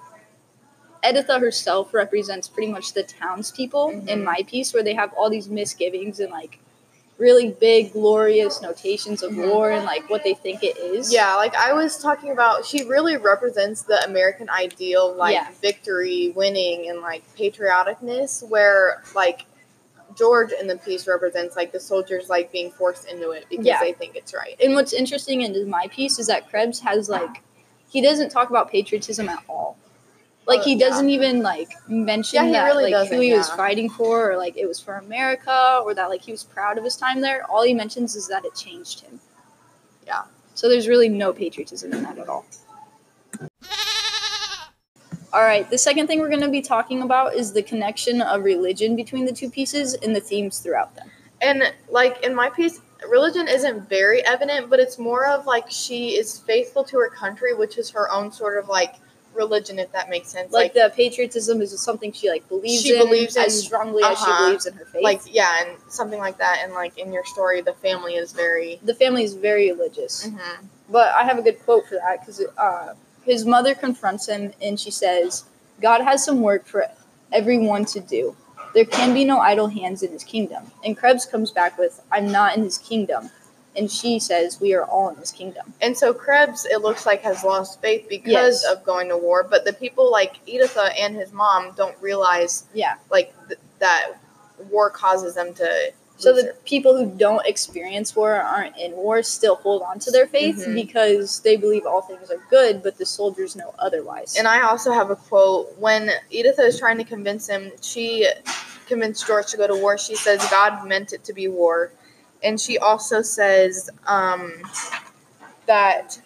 Editha 1.03 1.39
herself 1.41 1.93
represents 1.95 2.47
pretty 2.49 2.71
much 2.71 2.93
the 2.93 3.03
townspeople 3.03 3.91
in 4.07 4.21
Mhm. 4.21 4.25
my 4.25 4.43
piece, 4.47 4.73
where 4.73 4.83
they 4.83 4.95
have 4.95 5.13
all 5.15 5.31
these 5.31 5.49
misgivings 5.49 6.21
and 6.21 6.31
like 6.31 6.59
really 7.23 7.53
big, 7.53 7.93
glorious 7.93 8.61
notations 8.61 9.23
of 9.23 9.35
war 9.37 9.71
and 9.71 9.85
like 9.85 10.11
what 10.11 10.25
they 10.25 10.35
think 10.35 10.65
it 10.65 10.77
is. 10.77 11.13
Yeah, 11.13 11.37
like 11.37 11.55
I 11.55 11.73
was 11.73 11.97
talking 11.97 12.33
about, 12.33 12.67
she 12.67 12.83
really 12.85 13.17
represents 13.17 13.83
the 13.83 14.05
American 14.05 14.51
ideal, 14.51 15.15
like 15.15 15.35
Yeah. 15.35 15.49
victory, 15.63 16.33
winning, 16.35 16.91
and 16.91 17.01
like 17.01 17.23
patrioticness. 17.37 18.43
Where 18.49 19.03
like 19.15 19.47
George 20.19 20.51
in 20.61 20.67
the 20.67 20.77
piece 20.77 21.07
represents 21.07 21.55
like 21.57 21.71
the 21.73 21.81
soldiers 21.81 22.29
like 22.29 22.51
being 22.51 22.71
forced 22.73 23.07
into 23.09 23.31
it 23.31 23.47
because 23.49 23.65
Yeah. 23.65 23.79
they 23.81 23.93
think 23.93 24.17
it's 24.17 24.35
right. 24.35 24.57
And 24.63 24.75
what's 24.75 24.93
interesting 24.93 25.43
in 25.43 25.71
my 25.71 25.87
piece 25.87 26.19
is 26.19 26.27
that 26.27 26.51
Krebs 26.51 26.81
has 26.81 27.09
like 27.09 27.41
he 27.89 28.01
doesn't 28.03 28.31
talk 28.31 28.51
about 28.51 28.71
patriotism 28.71 29.29
at 29.29 29.39
all. 29.49 29.77
Like 30.47 30.61
Oh, 30.61 30.65
he 30.65 30.77
doesn't 30.77 31.09
even 31.09 31.43
like 31.43 31.71
mention 31.89 32.47
Yeah, 32.47 32.53
that 32.53 32.65
really 32.67 32.93
like 32.93 33.11
who 33.11 33.21
he 33.21 33.33
was 33.33 33.49
fighting 33.51 33.89
for 33.89 34.33
or 34.33 34.37
like 34.37 34.57
it 34.57 34.67
was 34.67 34.81
for 34.81 34.97
America 34.97 35.81
or 35.85 35.95
that 35.95 36.09
like 36.09 36.23
he 36.23 36.33
was 36.33 36.43
proud 36.43 36.79
of 36.79 36.85
his 36.85 36.97
time 36.97 37.21
there. 37.21 37.49
All 37.51 37.63
he 37.63 37.75
mentions 37.75 38.17
is 38.17 38.27
that 38.29 38.45
it 38.45 38.55
changed 38.55 39.01
him. 39.01 39.21
Yeah. 40.07 40.23
So 40.55 40.69
there's 40.69 40.89
really 40.89 41.09
no 41.09 41.33
patriotism 41.33 41.93
in 41.93 42.03
that 42.03 42.19
at 42.19 42.29
all. 42.29 42.45
All 45.33 45.41
right, 45.41 45.69
the 45.71 45.79
second 45.79 46.09
thing 46.09 46.21
we're 46.21 46.29
going 46.29 46.43
to 46.43 46.51
be 46.51 46.61
talking 46.61 47.01
about 47.01 47.35
is 47.35 47.55
the 47.55 47.63
connection 47.63 48.21
of 48.21 48.45
religion 48.45 48.97
between 48.97 49.25
the 49.25 49.33
two 49.33 49.49
pieces 49.49 49.95
and 49.95 50.15
the 50.15 50.21
themes 50.21 50.59
throughout 50.59 50.95
them. 50.95 51.11
And 51.41 51.73
like 51.89 52.23
in 52.23 52.35
my 52.35 52.51
piece, 52.51 52.83
religion 53.09 53.49
isn't 53.49 53.89
very 53.89 54.25
evident, 54.27 54.69
but 54.69 54.79
it's 54.79 54.99
more 54.99 55.27
of 55.27 55.47
like 55.47 55.71
she 55.71 56.19
is 56.19 56.39
faithful 56.41 56.85
to 56.85 56.99
her 56.99 57.09
country, 57.09 57.55
which 57.55 57.79
is 57.79 57.89
her 57.91 58.11
own 58.11 58.31
sort 58.31 58.59
of 58.59 58.69
like 58.69 58.97
religion, 59.35 59.79
if 59.79 59.91
that 59.93 60.09
makes 60.11 60.29
sense. 60.29 60.53
Like, 60.53 60.75
the 60.75 60.93
patriotism 60.95 61.61
is 61.61 61.79
something 61.81 62.13
she 62.13 62.29
like 62.29 62.49
believes 62.49 62.83
She 62.83 62.97
in 62.97 63.05
believes 63.05 63.37
as 63.37 63.55
in- 63.57 63.63
strongly 63.63 64.03
as 64.03 64.19
she 64.19 64.25
uh-huh. 64.25 64.45
believes 64.47 64.67
in 64.67 64.75
her 64.75 64.85
faith. 64.85 65.03
like 65.03 65.21
yeah, 65.31 65.65
and 65.65 65.79
something 65.89 66.19
like 66.19 66.39
that. 66.39 66.61
And 66.63 66.73
like 66.75 66.99
in 66.99 67.13
your 67.13 67.25
story, 67.25 67.61
the 67.61 67.73
family 67.75 68.15
is 68.15 68.33
very. 68.33 68.81
the 68.83 68.95
family 68.95 69.25
is 69.25 69.35
very 69.35 69.71
religious. 69.73 70.27
Mhm. 70.27 70.67
But 70.91 71.15
I 71.15 71.23
have 71.25 71.39
a 71.39 71.43
good 71.43 71.63
quote 71.65 71.87
for 71.89 71.95
that 71.95 72.21
because 72.21 72.43
uh, 72.59 72.95
his 73.25 73.45
mother 73.47 73.75
confronts 73.75 74.29
him 74.29 74.53
and 74.61 74.79
she 74.79 74.91
says, 74.91 75.45
God 75.81 76.03
has 76.03 76.25
some 76.25 76.41
work 76.43 76.67
for 76.67 76.87
everyone 77.33 77.85
to 77.87 78.01
do. 78.01 78.37
There 78.75 78.85
can 78.85 79.13
be 79.15 79.25
no 79.25 79.39
idle 79.39 79.69
hands 79.69 80.03
in 80.03 80.13
his 80.13 80.25
kingdom. 80.25 80.71
And 80.85 80.97
Krebs 80.97 81.27
comes 81.27 81.51
back 81.51 81.79
with, 81.79 82.01
I'm 82.11 82.31
not 82.33 82.57
in 82.57 82.63
his 82.65 82.79
kingdom. 82.79 83.31
And 83.77 83.91
she 83.91 84.19
says, 84.19 84.61
We 84.61 84.75
are 84.75 84.85
all 84.85 85.09
in 85.09 85.17
this 85.19 85.31
kingdom. 85.33 85.73
And 85.81 85.97
so 85.97 86.13
Krebs, 86.13 86.67
it 86.67 86.83
looks 86.83 87.07
like, 87.07 87.23
has 87.23 87.43
lost 87.45 87.81
faith 87.81 88.07
because 88.09 88.33
Yes. 88.33 88.65
of 88.65 88.85
going 88.85 89.09
to 89.09 89.17
war. 89.17 89.43
But 89.43 89.65
the 89.65 89.73
people 89.73 90.11
like 90.11 90.35
Editha 90.47 90.91
and 90.99 91.15
his 91.17 91.33
mom 91.33 91.73
don't 91.77 91.97
realize 92.01 92.65
Yeah. 92.75 92.97
like 93.11 93.33
th- 93.49 93.59
that 93.79 94.13
war 94.71 94.91
causes 94.91 95.35
them 95.35 95.55
to. 95.55 95.93
So 96.19 96.33
the 96.33 96.55
people 96.65 96.97
who 96.97 97.07
don't 97.07 97.45
experience 97.47 98.15
war, 98.15 98.35
aren't 98.35 98.77
in 98.77 98.93
war, 98.93 99.25
still 99.25 99.57
hold 99.57 99.83
on 99.83 99.99
to 100.01 100.11
their 100.13 100.27
faith 100.27 100.57
Mhm. 100.65 100.75
because 100.75 101.41
they 101.41 101.57
believe 101.57 101.85
all 101.85 102.03
things 102.03 102.31
are 102.31 102.41
good, 102.49 102.81
but 102.81 102.97
the 102.97 103.07
soldiers 103.07 103.57
know 103.57 103.75
otherwise. 103.81 104.37
And 104.39 104.47
I 104.47 104.61
also 104.69 104.93
have 104.93 105.11
a 105.11 105.17
quote. 105.17 105.77
When 105.79 106.13
Editha 106.33 106.63
is 106.63 106.79
trying 106.79 106.99
to 106.99 107.05
convince 107.05 107.49
him, 107.49 107.73
she 107.81 108.29
convinced 108.87 109.27
George 109.27 109.47
to 109.51 109.57
go 109.57 109.67
to 109.67 109.75
war. 109.75 109.99
She 109.99 110.15
says 110.15 110.47
God 110.49 110.87
meant 110.87 111.13
it 111.13 111.25
to 111.25 111.33
be 111.33 111.49
war. 111.49 111.91
And 112.45 112.61
she 112.61 112.79
also 112.79 113.23
says 113.23 113.91
um, 114.07 114.53
that 115.67 116.21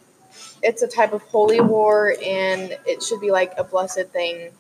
it's 0.63 0.83
a 0.83 0.89
type 0.89 1.13
of 1.13 1.23
holy 1.23 1.61
war 1.61 2.15
and 2.25 2.77
it 2.87 3.03
should 3.03 3.21
be 3.21 3.31
like 3.31 3.53
a 3.59 3.65
blessed 3.65 4.09
thing 4.13 4.51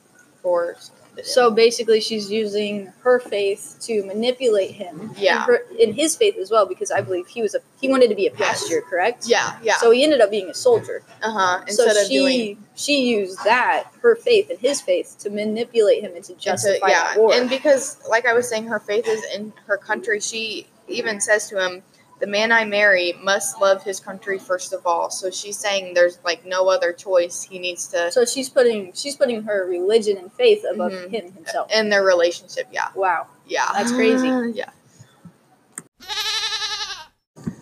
for 0.42 0.76
someone 0.78 1.02
to 1.16 1.22
do. 1.22 1.28
So 1.28 1.50
basically, 1.50 2.00
she's 2.00 2.30
using 2.30 2.92
her 3.02 3.18
faith 3.18 3.78
to 3.82 4.04
manipulate 4.04 4.72
him. 4.72 5.12
Yeah. 5.16 5.38
And, 5.38 5.44
her, 5.46 5.62
and 5.82 5.94
his 5.94 6.14
faith 6.14 6.36
as 6.36 6.50
well, 6.50 6.66
because 6.66 6.90
I 6.90 7.00
believe 7.00 7.26
he 7.26 7.42
was 7.42 7.54
a 7.54 7.60
he 7.80 7.88
wanted 7.88 8.08
to 8.10 8.14
be 8.14 8.26
a 8.26 8.30
pastor, 8.30 8.82
correct? 8.82 9.26
yeah, 9.26 9.58
yeah. 9.62 9.76
So 9.76 9.90
he 9.90 10.04
ended 10.04 10.20
up 10.20 10.30
being 10.30 10.48
a 10.48 10.54
soldier. 10.54 11.02
uh 11.22 11.32
huh. 11.32 11.64
Instead 11.66 11.94
so 11.94 12.02
of 12.02 12.06
she 12.06 12.18
doing. 12.18 12.64
she 12.74 13.08
used 13.08 13.42
that 13.44 13.84
her 14.02 14.14
faith 14.14 14.50
and 14.50 14.58
his 14.58 14.80
faith 14.80 15.16
to 15.20 15.30
manipulate 15.30 16.02
him 16.02 16.14
into 16.14 16.32
into- 16.32 16.44
justify 16.44 16.88
yeah, 16.88 17.14
the 17.14 17.20
war. 17.20 17.32
and 17.34 17.48
because, 17.48 17.98
like 18.08 18.26
I 18.26 18.34
was 18.34 18.48
saying, 18.48 18.66
her 18.66 18.80
faith 18.80 19.08
is 19.08 19.24
in 19.34 19.52
her 19.66 19.78
country. 19.78 20.20
She 20.20 20.66
even 20.88 21.20
says 21.20 21.48
to 21.48 21.58
him, 21.64 21.82
"The 22.20 22.26
man 22.26 22.52
I 22.52 22.64
marry 22.64 23.14
must 23.22 23.60
love 23.60 23.82
his 23.82 24.00
country 24.00 24.38
first 24.38 24.72
of 24.72 24.86
all." 24.86 25.10
So 25.10 25.30
she's 25.30 25.58
saying 25.58 25.94
there's 25.94 26.18
like 26.24 26.44
no 26.46 26.68
other 26.68 26.92
choice. 26.92 27.42
He 27.42 27.58
needs 27.58 27.86
to 27.88 28.10
so 28.12 28.24
she's 28.24 28.48
putting 28.48 28.92
she's 28.92 29.16
putting 29.16 29.42
her 29.42 29.66
religion 29.66 30.16
and 30.18 30.32
faith 30.32 30.64
above 30.72 30.92
Mhm. 30.92 31.10
him 31.10 31.32
himself. 31.32 31.70
in 31.72 31.88
their 31.90 32.02
relationship. 32.04 32.66
Yeah, 32.72 32.88
Wow. 32.94 33.26
yeah, 33.46 33.68
That's 33.72 33.92
crazy. 33.92 34.28
yeah. 34.54 34.70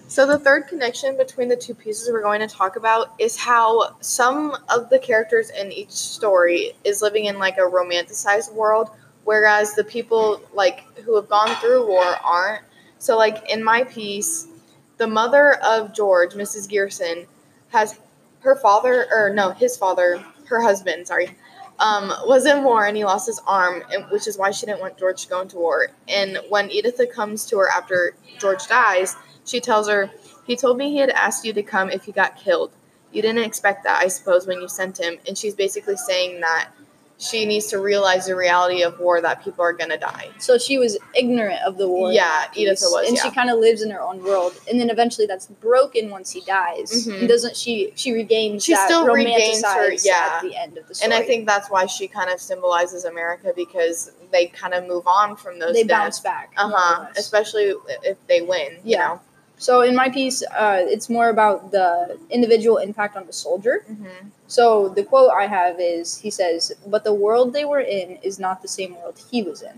So 0.06 0.26
the 0.26 0.38
third 0.38 0.68
connection 0.68 1.16
between 1.16 1.48
the 1.48 1.56
two 1.56 1.74
pieces 1.74 2.08
we're 2.08 2.22
going 2.22 2.38
to 2.40 2.46
talk 2.46 2.76
about 2.76 3.10
is 3.18 3.36
how 3.36 3.96
some 4.00 4.56
of 4.68 4.88
the 4.88 4.98
characters 5.00 5.50
in 5.50 5.72
each 5.72 5.90
story 5.90 6.76
is 6.84 7.02
living 7.02 7.24
in 7.24 7.40
like 7.40 7.58
a 7.58 7.62
romanticized 7.62 8.52
world, 8.52 8.90
whereas 9.24 9.74
the 9.74 9.82
people 9.82 10.40
like 10.52 10.84
who 11.00 11.16
have 11.16 11.28
gone 11.28 11.52
through 11.56 11.88
war 11.88 12.04
aren't. 12.24 12.62
So 13.04 13.18
like 13.18 13.50
in 13.50 13.62
my 13.62 13.84
piece, 13.84 14.46
the 14.96 15.06
mother 15.06 15.56
of 15.62 15.92
George, 15.92 16.32
Mrs. 16.32 16.66
Gearson, 16.66 17.26
has 17.68 18.00
her 18.40 18.56
father 18.56 19.06
or 19.12 19.28
no, 19.28 19.50
his 19.50 19.76
father, 19.76 20.24
her 20.46 20.62
husband, 20.62 21.06
sorry, 21.06 21.36
um, 21.80 22.10
was 22.24 22.46
in 22.46 22.64
war 22.64 22.86
and 22.86 22.96
he 22.96 23.04
lost 23.04 23.26
his 23.26 23.42
arm, 23.46 23.82
which 24.10 24.26
is 24.26 24.38
why 24.38 24.50
she 24.52 24.64
didn't 24.64 24.80
want 24.80 24.96
George 24.96 25.22
to 25.24 25.28
go 25.28 25.42
into 25.42 25.56
war. 25.56 25.88
And 26.08 26.38
when 26.48 26.70
Editha 26.70 27.06
comes 27.06 27.44
to 27.50 27.58
her 27.58 27.68
after 27.68 28.16
George 28.38 28.66
dies, 28.68 29.16
she 29.44 29.60
tells 29.60 29.86
her, 29.86 30.10
He 30.46 30.56
told 30.56 30.78
me 30.78 30.90
he 30.90 30.96
had 30.96 31.10
asked 31.10 31.44
you 31.44 31.52
to 31.52 31.62
come 31.62 31.90
if 31.90 32.04
he 32.04 32.12
got 32.12 32.38
killed. 32.38 32.72
You 33.12 33.20
didn't 33.20 33.44
expect 33.44 33.84
that, 33.84 34.02
I 34.02 34.08
suppose, 34.08 34.46
when 34.46 34.62
you 34.62 34.68
sent 34.68 34.98
him. 34.98 35.18
And 35.28 35.36
she's 35.36 35.54
basically 35.54 35.96
saying 35.96 36.40
that 36.40 36.70
she 37.18 37.46
needs 37.46 37.66
to 37.68 37.78
realize 37.78 38.26
the 38.26 38.34
reality 38.36 38.82
of 38.82 38.98
war 38.98 39.20
that 39.20 39.42
people 39.44 39.62
are 39.64 39.72
going 39.72 39.90
to 39.90 39.96
die. 39.96 40.30
So 40.38 40.58
she 40.58 40.78
was 40.78 40.98
ignorant 41.14 41.60
of 41.64 41.78
the 41.78 41.88
war. 41.88 42.12
Yeah, 42.12 42.22
that 42.24 42.50
Editha 42.58 42.86
was, 42.90 43.06
and 43.08 43.16
yeah. 43.16 43.22
she 43.22 43.30
kind 43.30 43.50
of 43.50 43.58
lives 43.60 43.82
in 43.82 43.90
her 43.90 44.00
own 44.02 44.22
world, 44.22 44.52
and 44.68 44.80
then 44.80 44.90
eventually 44.90 45.26
that's 45.26 45.46
broken 45.46 46.10
once 46.10 46.30
he 46.32 46.40
dies. 46.42 47.06
Mhm. 47.06 47.20
And 47.20 47.28
doesn't 47.28 47.56
she? 47.56 47.92
She 47.94 48.12
regains. 48.12 48.64
She 48.64 48.74
that 48.74 48.86
still 48.86 49.06
regains 49.06 49.64
her- 49.64 49.92
yeah. 50.02 50.32
At 50.36 50.42
the 50.42 50.56
end 50.56 50.76
of 50.76 50.88
the 50.88 50.94
story, 50.94 51.12
And 51.14 51.22
I 51.22 51.26
think 51.26 51.46
that's 51.46 51.70
why 51.70 51.86
she 51.86 52.08
kind 52.08 52.30
of 52.30 52.40
symbolizes 52.40 53.04
America 53.04 53.52
because 53.54 54.10
they 54.32 54.46
kind 54.46 54.74
of 54.74 54.86
move 54.86 55.06
on 55.06 55.36
from 55.36 55.58
those 55.60 55.72
they 55.74 55.84
deaths. 55.84 56.18
bounce 56.18 56.20
back. 56.20 56.52
Uh 56.56 56.70
huh. 56.74 57.06
Especially 57.16 57.72
if 58.02 58.16
they 58.26 58.40
win. 58.42 58.72
You 58.82 58.96
Yeah. 58.96 58.98
know. 59.08 59.20
So 59.64 59.72
in 59.88 59.94
my 60.02 60.08
piece, 60.18 60.38
uh, 60.64 60.80
it's 60.94 61.08
more 61.08 61.28
about 61.36 61.58
the 61.76 62.18
individual 62.28 62.76
impact 62.88 63.16
on 63.16 63.24
the 63.30 63.36
soldier. 63.46 63.76
Mm-hmm. 63.90 64.28
So 64.46 64.90
the 64.96 65.04
quote 65.10 65.30
I 65.42 65.46
have 65.58 65.76
is, 65.80 66.06
he 66.24 66.30
says, 66.40 66.60
"But 66.94 67.02
the 67.08 67.16
world 67.24 67.46
they 67.56 67.64
were 67.72 67.84
in 68.00 68.08
is 68.28 68.36
not 68.46 68.56
the 68.60 68.68
same 68.78 68.90
world 68.98 69.16
he 69.30 69.38
was 69.48 69.62
in." 69.70 69.76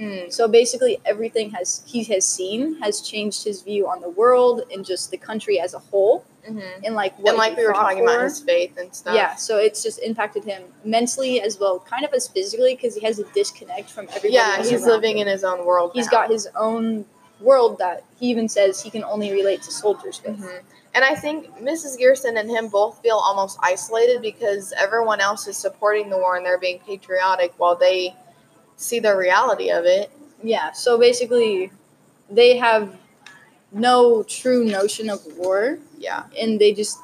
Mm. 0.00 0.32
So 0.32 0.48
basically, 0.48 0.94
everything 1.12 1.50
has 1.56 1.68
he 1.92 2.00
has 2.12 2.24
seen 2.38 2.60
has 2.84 2.94
changed 3.12 3.40
his 3.44 3.58
view 3.68 3.82
on 3.92 3.98
the 4.06 4.12
world 4.22 4.56
and 4.72 4.80
just 4.92 5.04
the 5.14 5.20
country 5.30 5.56
as 5.66 5.74
a 5.74 5.82
whole, 5.90 6.24
Mm-hmm. 6.48 6.84
and 6.84 6.92
like 7.02 7.14
what 7.18 7.30
And 7.30 7.38
like 7.44 7.56
we 7.56 7.66
were 7.66 7.74
talking 7.84 8.02
about 8.02 8.22
his 8.22 8.40
faith 8.40 8.74
and 8.78 8.88
stuff. 9.00 9.14
Yeah, 9.14 9.32
so 9.46 9.58
it's 9.66 9.80
just 9.86 9.98
impacted 10.10 10.42
him 10.52 10.62
mentally 10.96 11.34
as 11.46 11.60
well, 11.60 11.76
kind 11.92 12.04
of 12.06 12.12
as 12.18 12.24
physically, 12.36 12.74
because 12.74 12.94
he 12.98 13.02
has 13.08 13.18
a 13.18 13.26
disconnect 13.38 13.88
from 13.90 14.04
everybody. 14.16 14.34
Yeah, 14.40 14.56
he's 14.70 14.84
living 14.94 15.16
him. 15.18 15.26
in 15.26 15.32
his 15.34 15.44
own 15.44 15.60
world. 15.70 15.88
He's 15.94 16.06
now. 16.06 16.18
got 16.18 16.30
his 16.30 16.48
own 16.68 17.04
world 17.40 17.78
that 17.78 18.04
he 18.18 18.26
even 18.28 18.48
says 18.48 18.80
he 18.82 18.90
can 18.90 19.04
only 19.04 19.32
relate 19.32 19.62
to 19.62 19.72
soldiers 19.72 20.20
with. 20.24 20.38
Mhm. 20.38 20.60
And 20.94 21.04
I 21.04 21.14
think 21.14 21.56
Mrs. 21.58 21.98
Gearson 21.98 22.38
and 22.38 22.50
him 22.50 22.68
both 22.68 23.00
feel 23.00 23.16
almost 23.16 23.58
isolated 23.62 24.20
because 24.22 24.72
everyone 24.76 25.20
else 25.20 25.46
is 25.46 25.56
supporting 25.56 26.10
the 26.10 26.16
war 26.18 26.36
and 26.36 26.44
they're 26.44 26.58
being 26.58 26.80
patriotic 26.80 27.54
while 27.58 27.76
they 27.76 28.16
see 28.76 28.98
the 28.98 29.16
reality 29.16 29.70
of 29.70 29.84
it. 29.84 30.10
Yeah, 30.42 30.72
so 30.72 30.98
basically, 30.98 31.70
they 32.28 32.56
have 32.56 32.96
no 33.72 34.22
true 34.24 34.64
notion 34.64 35.08
of 35.10 35.24
war, 35.36 35.78
Yeah. 35.98 36.24
and 36.38 36.60
they 36.60 36.72
just 36.72 36.98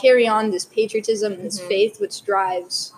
carry 0.00 0.26
on 0.26 0.50
this 0.50 0.64
patriotism 0.64 1.32
and 1.34 1.44
this 1.44 1.60
Mhm. 1.60 1.68
faith, 1.68 2.00
which 2.00 2.24
drives 2.24 2.92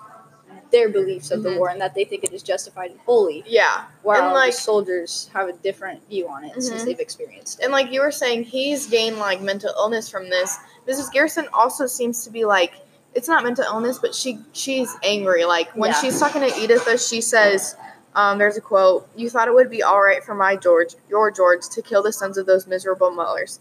their 0.74 0.88
beliefs 0.88 1.30
of 1.30 1.38
Mhm. 1.38 1.42
the 1.44 1.56
war, 1.58 1.68
and 1.68 1.80
that 1.80 1.94
they 1.94 2.04
think 2.04 2.24
it 2.24 2.32
is 2.32 2.42
justified 2.42 2.90
and 2.90 2.98
holy. 3.06 3.44
Yeah. 3.46 3.84
While 4.02 4.24
and 4.24 4.34
like 4.34 4.52
soldiers 4.52 5.30
have 5.32 5.48
a 5.48 5.52
different 5.52 6.06
view 6.08 6.26
on 6.28 6.42
it 6.44 6.54
since 6.60 6.82
Mhm. 6.82 6.86
they've 6.86 7.00
experienced 7.00 7.60
it. 7.60 7.64
and 7.64 7.72
like 7.72 7.92
you 7.92 8.00
were 8.00 8.10
saying, 8.10 8.42
he's 8.42 8.86
gained 8.86 9.18
like 9.20 9.40
mental 9.40 9.72
illness 9.78 10.08
from 10.08 10.28
this. 10.30 10.58
Mrs. 10.88 11.12
Gearson 11.14 11.46
also 11.52 11.86
seems 11.86 12.24
to 12.24 12.30
be 12.30 12.44
like 12.44 12.72
it's 13.14 13.28
not 13.28 13.44
mental 13.44 13.64
illness, 13.64 13.98
but 14.00 14.12
she 14.12 14.40
she's 14.52 14.92
angry. 15.04 15.44
Like 15.44 15.70
when 15.76 15.90
Yeah. 15.92 16.00
she's 16.00 16.18
talking 16.18 16.40
to 16.42 16.48
Editha, 16.48 16.98
she 16.98 17.20
says, 17.20 17.76
um, 18.16 18.38
"There's 18.38 18.56
a 18.56 18.60
quote: 18.60 19.06
You 19.14 19.30
thought 19.30 19.46
it 19.46 19.54
would 19.54 19.70
be 19.70 19.84
all 19.84 20.02
right 20.02 20.24
for 20.24 20.34
my 20.34 20.56
George, 20.56 20.96
your 21.08 21.30
George, 21.30 21.68
to 21.68 21.80
kill 21.82 22.02
the 22.02 22.12
sons 22.12 22.36
of 22.36 22.46
those 22.46 22.66
miserable 22.66 23.12
Mullers." 23.12 23.60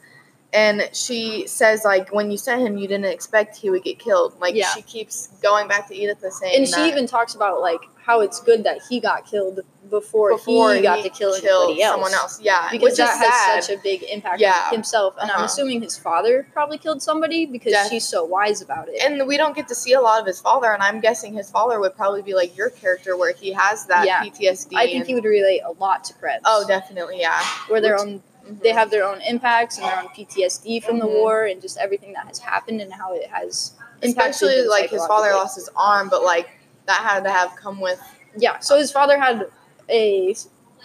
And 0.53 0.89
she 0.93 1.47
says, 1.47 1.83
like, 1.83 2.13
when 2.13 2.29
you 2.29 2.37
sent 2.37 2.61
him, 2.61 2.77
you 2.77 2.87
didn't 2.87 3.05
expect 3.11 3.57
he 3.57 3.69
would 3.71 3.83
get 3.83 3.97
killed. 3.99 4.39
Like, 4.39 4.53
Yeah. 4.55 4.67
she 4.73 4.81
keeps 4.83 5.27
going 5.41 5.67
back 5.67 5.87
to 5.87 5.95
edith 5.95 6.21
the 6.21 6.31
same 6.31 6.55
And 6.55 6.67
she 6.67 6.87
even 6.87 7.07
talks 7.07 7.33
about 7.35 7.59
like 7.61 7.79
how 8.05 8.19
it's 8.21 8.39
good 8.41 8.63
that 8.65 8.79
he 8.89 8.99
got 8.99 9.25
killed 9.25 9.61
before, 9.89 10.31
before 10.31 10.73
he 10.73 10.81
got 10.81 11.03
to 11.03 11.09
kill 11.09 11.33
anybody 11.33 11.81
else. 11.81 11.93
someone 11.93 12.13
else. 12.13 12.41
Yeah, 12.41 12.67
Because 12.71 12.83
which 12.91 12.97
that 12.97 13.17
has 13.55 13.65
such 13.65 13.77
a 13.77 13.81
big 13.81 14.03
impact 14.03 14.39
Yeah. 14.41 14.63
on 14.67 14.73
himself. 14.73 15.13
And 15.21 15.29
I'm 15.31 15.37
Uh-huh. 15.37 15.45
assuming 15.45 15.81
his 15.81 15.97
father 15.97 16.47
probably 16.53 16.77
killed 16.77 17.01
somebody 17.01 17.45
because 17.45 17.71
Def- 17.73 17.89
she's 17.89 18.07
so 18.07 18.23
wise 18.25 18.61
about 18.61 18.89
it. 18.89 19.01
and 19.01 19.25
we 19.27 19.37
don't 19.37 19.55
get 19.55 19.67
to 19.69 19.75
see 19.75 19.93
a 19.93 20.01
lot 20.01 20.19
of 20.19 20.25
his 20.27 20.39
father, 20.41 20.71
and 20.73 20.81
I'm 20.83 20.99
guessing 20.99 21.33
his 21.33 21.49
father 21.49 21.79
would 21.79 21.95
probably 21.95 22.21
be 22.21 22.33
like 22.35 22.55
your 22.57 22.69
character, 22.69 23.15
where 23.15 23.33
he 23.33 23.51
has 23.53 23.85
that 23.85 24.05
Yeah. 24.05 24.21
PTSD. 24.23 24.75
I 24.77 24.85
think 24.85 24.97
and- 24.97 25.07
he 25.07 25.15
would 25.15 25.25
relate 25.25 25.61
a 25.65 25.71
lot 25.71 26.03
to 26.05 26.13
Krebs. 26.13 26.43
Oh, 26.45 26.65
definitely, 26.67 27.19
yeah. 27.19 27.39
where 27.67 27.81
Which- 27.81 27.91
own 27.99 28.07
Mhm. 28.19 28.21
They 28.61 28.69
have 28.73 28.91
their 28.91 29.05
own 29.05 29.21
impacts 29.21 29.77
and 29.77 29.85
their 29.87 29.97
own 29.99 30.07
PTSD 30.09 30.79
from 30.83 30.99
the 30.99 31.05
Mhm. 31.05 31.13
war 31.13 31.45
and 31.45 31.61
just 31.61 31.77
everything 31.77 32.13
that 32.13 32.27
has 32.27 32.39
happened 32.39 32.81
and 32.81 32.91
how 32.93 33.13
it 33.13 33.27
has 33.27 33.73
especially 34.01 34.63
like 34.63 34.89
his 34.89 35.05
father 35.05 35.31
lost 35.31 35.55
his 35.55 35.69
arm, 35.77 36.09
but 36.09 36.23
like 36.23 36.49
that 36.87 36.97
had 37.01 37.23
to 37.23 37.29
have 37.31 37.55
come 37.55 37.79
with 37.79 37.99
Yeah, 38.35 38.59
so 38.59 38.77
his 38.77 38.91
father 38.91 39.17
had 39.19 39.47
a 39.89 40.35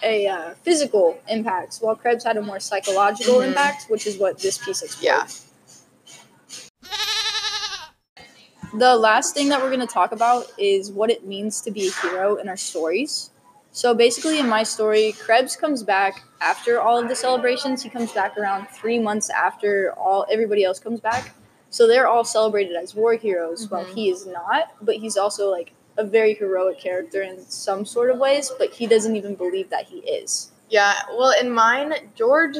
a 0.01 0.27
uh, 0.27 0.53
physical 0.63 1.19
impact, 1.27 1.77
while 1.81 1.93
Krebs 1.95 2.23
had 2.23 2.37
a 2.37 2.41
more 2.41 2.59
psychological 2.61 3.39
Mhm. 3.39 3.47
impact, 3.47 3.89
which 3.89 4.07
is 4.07 4.17
what 4.17 4.39
this 4.39 4.57
piece 4.57 4.81
explores. 4.81 5.03
yeah. 5.03 5.27
The 8.77 8.95
last 8.95 9.33
thing 9.33 9.49
that 9.49 9.59
we're 9.61 9.69
going 9.75 9.79
to 9.85 9.93
talk 9.93 10.11
about 10.11 10.45
is 10.57 10.91
what 10.91 11.09
it 11.09 11.25
means 11.25 11.59
to 11.61 11.71
be 11.71 11.87
a 11.87 11.91
hero 11.91 12.35
in 12.35 12.47
our 12.47 12.55
stories. 12.55 13.31
So 13.71 13.93
basically, 13.93 14.39
in 14.39 14.49
my 14.49 14.63
story, 14.63 15.13
Krebs 15.13 15.55
comes 15.55 15.83
back 15.83 16.23
after 16.41 16.79
all 16.81 16.97
of 16.97 17.07
the 17.07 17.15
celebrations. 17.15 17.83
He 17.83 17.89
comes 17.89 18.11
back 18.11 18.37
around 18.37 18.67
three 18.69 18.99
months 18.99 19.29
after 19.29 19.93
all 19.97 20.25
everybody 20.31 20.63
else 20.63 20.79
comes 20.79 20.99
back. 20.99 21.33
So 21.69 21.87
they're 21.87 22.07
all 22.07 22.23
celebrated 22.23 22.75
as 22.75 22.95
war 22.95 23.13
heroes, 23.13 23.69
while 23.69 23.85
Mhm. 23.85 23.93
he 23.93 24.09
is 24.09 24.25
not. 24.25 24.71
But 24.81 24.95
he's 24.95 25.17
also 25.17 25.51
like 25.51 25.73
a 25.97 26.03
very 26.03 26.33
heroic 26.33 26.79
character 26.79 27.21
in 27.21 27.45
some 27.47 27.85
sort 27.85 28.09
of 28.09 28.17
ways. 28.17 28.51
But 28.57 28.71
he 28.73 28.87
doesn't 28.87 29.15
even 29.15 29.35
believe 29.35 29.69
that 29.69 29.85
he 29.85 29.97
is. 29.99 30.51
Yeah. 30.69 30.93
Well, 31.11 31.33
in 31.39 31.51
mine, 31.51 31.93
George, 32.15 32.57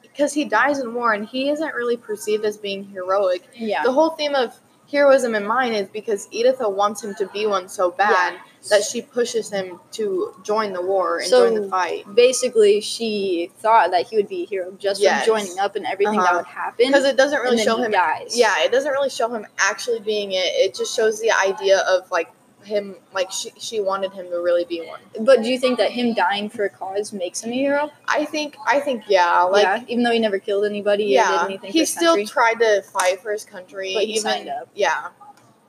because 0.00 0.32
he 0.32 0.44
dies 0.46 0.78
in 0.78 0.94
war 0.94 1.12
and 1.12 1.26
he 1.26 1.50
isn't 1.50 1.74
really 1.74 1.96
perceived 1.98 2.44
as 2.46 2.56
being 2.56 2.84
heroic. 2.84 3.42
Yeah. 3.54 3.82
The 3.82 3.92
whole 3.92 4.10
theme 4.10 4.34
of 4.34 4.54
heroism 4.90 5.34
in 5.34 5.46
mine 5.46 5.72
is 5.72 5.88
because 5.88 6.28
Editha 6.32 6.68
wants 6.68 7.02
him 7.02 7.14
to 7.16 7.26
be 7.28 7.46
one 7.46 7.68
so 7.68 7.90
bad 7.90 8.34
that 8.70 8.82
she 8.82 9.00
pushes 9.00 9.50
him 9.50 9.78
to 9.92 10.34
join 10.42 10.72
the 10.72 10.82
war 10.82 11.18
and 11.18 11.28
So- 11.28 11.48
join 11.48 11.60
the 11.62 11.68
fight. 11.68 12.04
Basically, 12.14 12.80
she 12.80 13.50
thought 13.60 13.92
that 13.92 14.06
he 14.08 14.16
would 14.16 14.28
be 14.28 14.42
a 14.42 14.46
hero 14.46 14.72
just 14.78 15.00
Yes. 15.00 15.24
from 15.24 15.36
joining 15.38 15.58
up 15.58 15.76
and 15.76 15.86
everything 15.86 16.18
Uh-huh. 16.18 16.26
that 16.32 16.36
would 16.38 16.46
happen. 16.46 16.86
Because 16.88 17.04
it 17.04 17.16
doesn't 17.16 17.40
really 17.42 17.58
show 17.62 17.76
him. 17.76 17.92
dies. 17.92 18.36
Yeah, 18.36 18.54
it 18.64 18.72
doesn't 18.72 18.90
really 18.90 19.10
show 19.10 19.28
him 19.28 19.46
actually 19.58 20.00
being 20.00 20.32
it. 20.32 20.52
It 20.56 20.74
just 20.74 20.94
shows 20.94 21.20
the 21.20 21.30
idea 21.30 21.78
of 21.80 22.10
like 22.10 22.28
him, 22.66 22.96
like 23.14 23.30
she, 23.30 23.50
she 23.58 23.80
wanted 23.80 24.12
him 24.12 24.26
to 24.26 24.36
really 24.36 24.64
be 24.64 24.82
one. 24.86 25.00
But 25.20 25.42
do 25.42 25.48
you 25.48 25.58
think 25.58 25.78
that 25.78 25.90
him 25.90 26.12
dying 26.14 26.50
for 26.50 26.64
a 26.64 26.70
cause 26.70 27.12
makes 27.12 27.42
him 27.42 27.50
a 27.52 27.54
hero? 27.54 27.90
I 28.08 28.24
think, 28.26 28.56
I 28.66 28.80
think, 28.80 29.04
yeah, 29.08 29.42
like 29.42 29.62
yeah, 29.62 29.82
even 29.88 30.04
though 30.04 30.10
he 30.12 30.18
never 30.18 30.38
killed 30.38 30.64
anybody 30.66 31.04
or 31.04 31.06
did 31.06 31.12
yeah, 31.14 31.44
anything 31.44 31.72
he 31.72 31.84
still 31.86 32.16
country. 32.16 32.26
tried 32.26 32.54
to 32.60 32.82
fight 32.82 33.20
for 33.22 33.32
his 33.32 33.44
country. 33.44 33.94
But 33.94 34.04
he 34.04 34.12
even, 34.12 34.22
signed 34.22 34.48
up. 34.48 34.68
Yeah. 34.74 35.08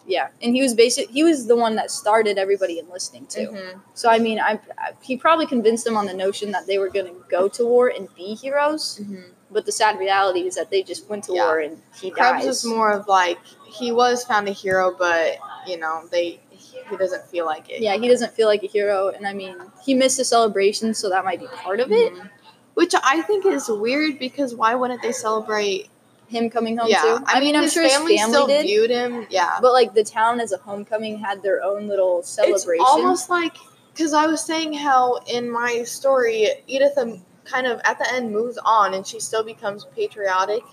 yeah, 0.05 0.29
and 0.41 0.55
he 0.55 0.61
was 0.61 0.73
basic. 0.73 1.09
He 1.09 1.23
was 1.23 1.47
the 1.47 1.55
one 1.55 1.75
that 1.75 1.91
started 1.91 2.37
everybody 2.37 2.79
enlisting 2.79 3.27
too. 3.27 3.49
Mhm. 3.51 3.81
So 3.93 4.09
I 4.09 4.19
mean, 4.19 4.39
I, 4.39 4.59
I 4.77 4.91
he 5.01 5.17
probably 5.17 5.45
convinced 5.45 5.85
them 5.85 5.95
on 5.97 6.05
the 6.05 6.13
notion 6.13 6.51
that 6.51 6.65
they 6.67 6.77
were 6.77 6.89
going 6.89 7.07
to 7.07 7.15
go 7.29 7.47
to 7.49 7.65
war 7.65 7.89
and 7.89 8.07
be 8.15 8.33
heroes. 8.35 8.99
Mhm. 9.03 9.31
But 9.49 9.65
the 9.65 9.71
sad 9.71 9.97
reality 9.97 10.41
is 10.41 10.55
that 10.55 10.71
they 10.71 10.83
just 10.83 11.07
went 11.09 11.23
to 11.25 11.33
Yeah. 11.33 11.45
war 11.45 11.59
and 11.59 11.81
he 12.01 12.11
Krebs 12.11 12.39
dies. 12.39 12.45
was 12.45 12.65
more 12.65 12.91
of 12.91 13.07
like 13.07 13.39
he 13.65 13.91
was 13.93 14.23
found 14.25 14.47
a 14.49 14.51
hero, 14.51 14.93
but 14.97 15.37
you 15.65 15.77
know 15.77 16.05
they 16.11 16.39
he 16.89 16.97
doesn't 16.97 17.25
feel 17.25 17.45
like 17.45 17.69
it. 17.69 17.81
yeah, 17.81 17.95
he 17.97 18.07
doesn't 18.07 18.33
feel 18.33 18.47
like 18.47 18.63
a 18.63 18.67
hero, 18.67 19.09
and 19.09 19.27
I 19.27 19.33
mean, 19.33 19.55
he 19.83 19.93
missed 19.93 20.17
the 20.17 20.25
celebration, 20.25 20.93
so 20.93 21.09
that 21.09 21.25
might 21.25 21.39
be 21.39 21.47
part 21.47 21.79
of 21.79 21.91
it. 21.91 22.13
Mhm. 22.13 22.29
Which 22.73 22.93
I 23.03 23.21
think 23.23 23.45
is 23.45 23.67
weird 23.69 24.19
because 24.19 24.53
why 24.53 24.75
wouldn't 24.75 25.01
they 25.01 25.11
celebrate? 25.11 25.89
Him 26.29 26.49
coming 26.49 26.75
home 26.75 26.89
yeah, 26.89 27.03
too. 27.03 27.23
I, 27.25 27.39
mean, 27.39 27.55
I'm 27.55 27.69
sure 27.69 27.83
his 27.83 27.93
family 27.93 28.17
family 28.17 28.33
still 28.33 28.47
did, 28.47 28.63
viewed 28.63 28.89
him. 28.89 29.25
Yeah, 29.29 29.59
but 29.61 29.71
like 29.71 29.93
the 29.93 30.03
town 30.03 30.41
as 30.41 30.51
a 30.51 30.57
homecoming 30.57 31.17
had 31.17 31.41
their 31.41 31.63
own 31.63 31.87
little 31.87 32.21
celebration. 32.21 32.81
It's 32.81 32.91
almost 32.91 33.29
like 33.29 33.55
because 33.93 34.11
I 34.11 34.27
was 34.27 34.43
saying 34.43 34.73
how 34.73 35.19
in 35.27 35.49
my 35.49 35.83
story, 35.83 36.49
Edith 36.67 36.97
kind 37.45 37.65
of 37.65 37.81
at 37.83 37.97
the 37.97 38.13
end 38.13 38.31
moves 38.31 38.57
on 38.63 38.93
and 38.93 39.07
she 39.07 39.19
still 39.19 39.43
becomes 39.43 39.85
patriotic. 39.95 40.63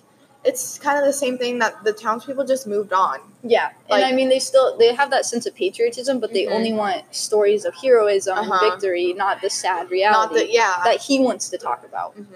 It's 0.44 0.78
kind 0.78 0.98
of 0.98 1.04
the 1.06 1.12
same 1.12 1.38
thing 1.38 1.58
that 1.60 1.82
the 1.84 1.92
townspeople 1.92 2.44
just 2.44 2.66
moved 2.66 2.92
on. 2.92 3.20
Yeah, 3.42 3.70
and 3.90 4.04
I 4.04 4.12
mean 4.12 4.28
they 4.28 4.38
still 4.38 4.76
they 4.76 4.94
have 4.94 5.10
that 5.10 5.24
sense 5.24 5.46
of 5.46 5.54
patriotism, 5.54 6.20
but 6.20 6.32
they 6.32 6.44
Mhm. 6.44 6.52
only 6.52 6.72
want 6.72 7.02
stories 7.14 7.64
of 7.64 7.74
heroism 7.74 8.36
Uh-huh. 8.38 8.52
and 8.52 8.72
victory, 8.72 9.12
not 9.14 9.40
the 9.40 9.48
sad 9.50 9.90
reality 9.90 10.34
that, 10.34 10.50
yeah. 10.52 10.80
that 10.84 11.00
he 11.00 11.18
wants 11.20 11.48
to 11.48 11.58
talk 11.58 11.84
about. 11.84 12.14
Mhm. 12.16 12.26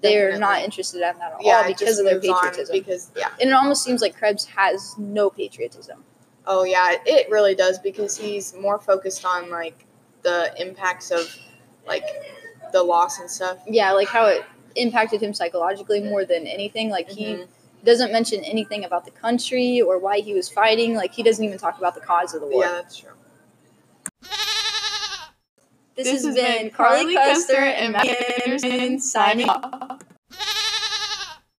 They're 0.00 0.32
Definitely. 0.32 0.40
not 0.40 0.62
interested 0.62 0.96
in 0.96 1.18
that 1.18 1.32
at 1.34 1.42
yeah, 1.42 1.56
all 1.58 1.64
because 1.66 1.98
of 1.98 2.04
their 2.06 2.20
patriotism. 2.20 2.72
Because 2.72 3.10
yeah, 3.16 3.28
and 3.40 3.50
it 3.50 3.52
almost 3.52 3.82
seems 3.84 4.00
like 4.02 4.14
Krebs 4.16 4.44
has 4.46 4.94
no 4.98 5.28
patriotism. 5.30 6.04
oh 6.46 6.62
yeah, 6.64 6.96
it 7.06 7.30
really 7.30 7.54
does 7.54 7.78
because 7.78 8.16
he's 8.18 8.54
more 8.54 8.78
focused 8.78 9.24
on 9.24 9.48
like 9.50 9.86
the 10.22 10.52
impacts 10.60 11.10
of 11.10 11.34
like 11.86 12.04
the 12.72 12.82
loss 12.82 13.18
and 13.20 13.30
stuff. 13.30 13.58
Yeah, 13.66 13.92
like 13.92 14.08
how 14.08 14.26
it 14.26 14.44
impacted 14.76 15.22
him 15.22 15.34
psychologically 15.34 16.00
more 16.00 16.24
than 16.24 16.46
anything. 16.46 16.90
Like 16.90 17.08
he 17.10 17.24
Mhm. 17.34 17.48
doesn't 17.84 18.12
mention 18.12 18.42
anything 18.44 18.84
about 18.84 19.04
the 19.04 19.10
country 19.10 19.80
or 19.80 19.98
why 19.98 20.20
he 20.20 20.34
was 20.34 20.48
fighting. 20.48 20.94
Like 20.94 21.12
he 21.12 21.22
doesn't 21.22 21.44
even 21.44 21.58
talk 21.58 21.78
about 21.78 21.94
the 21.94 22.00
cause 22.00 22.34
of 22.34 22.40
the 22.40 22.46
war. 22.46 22.64
Yeah, 22.64 22.72
that's 22.72 22.96
true. 22.96 23.10
This, 25.96 26.24
has 26.24 26.34
been 26.34 26.70
Carly 26.70 27.14
Custer 27.14 27.54
and 27.56 27.92
Matt 27.92 28.06
Anderson 28.44 28.98
signing 28.98 29.48
off. 29.48 30.00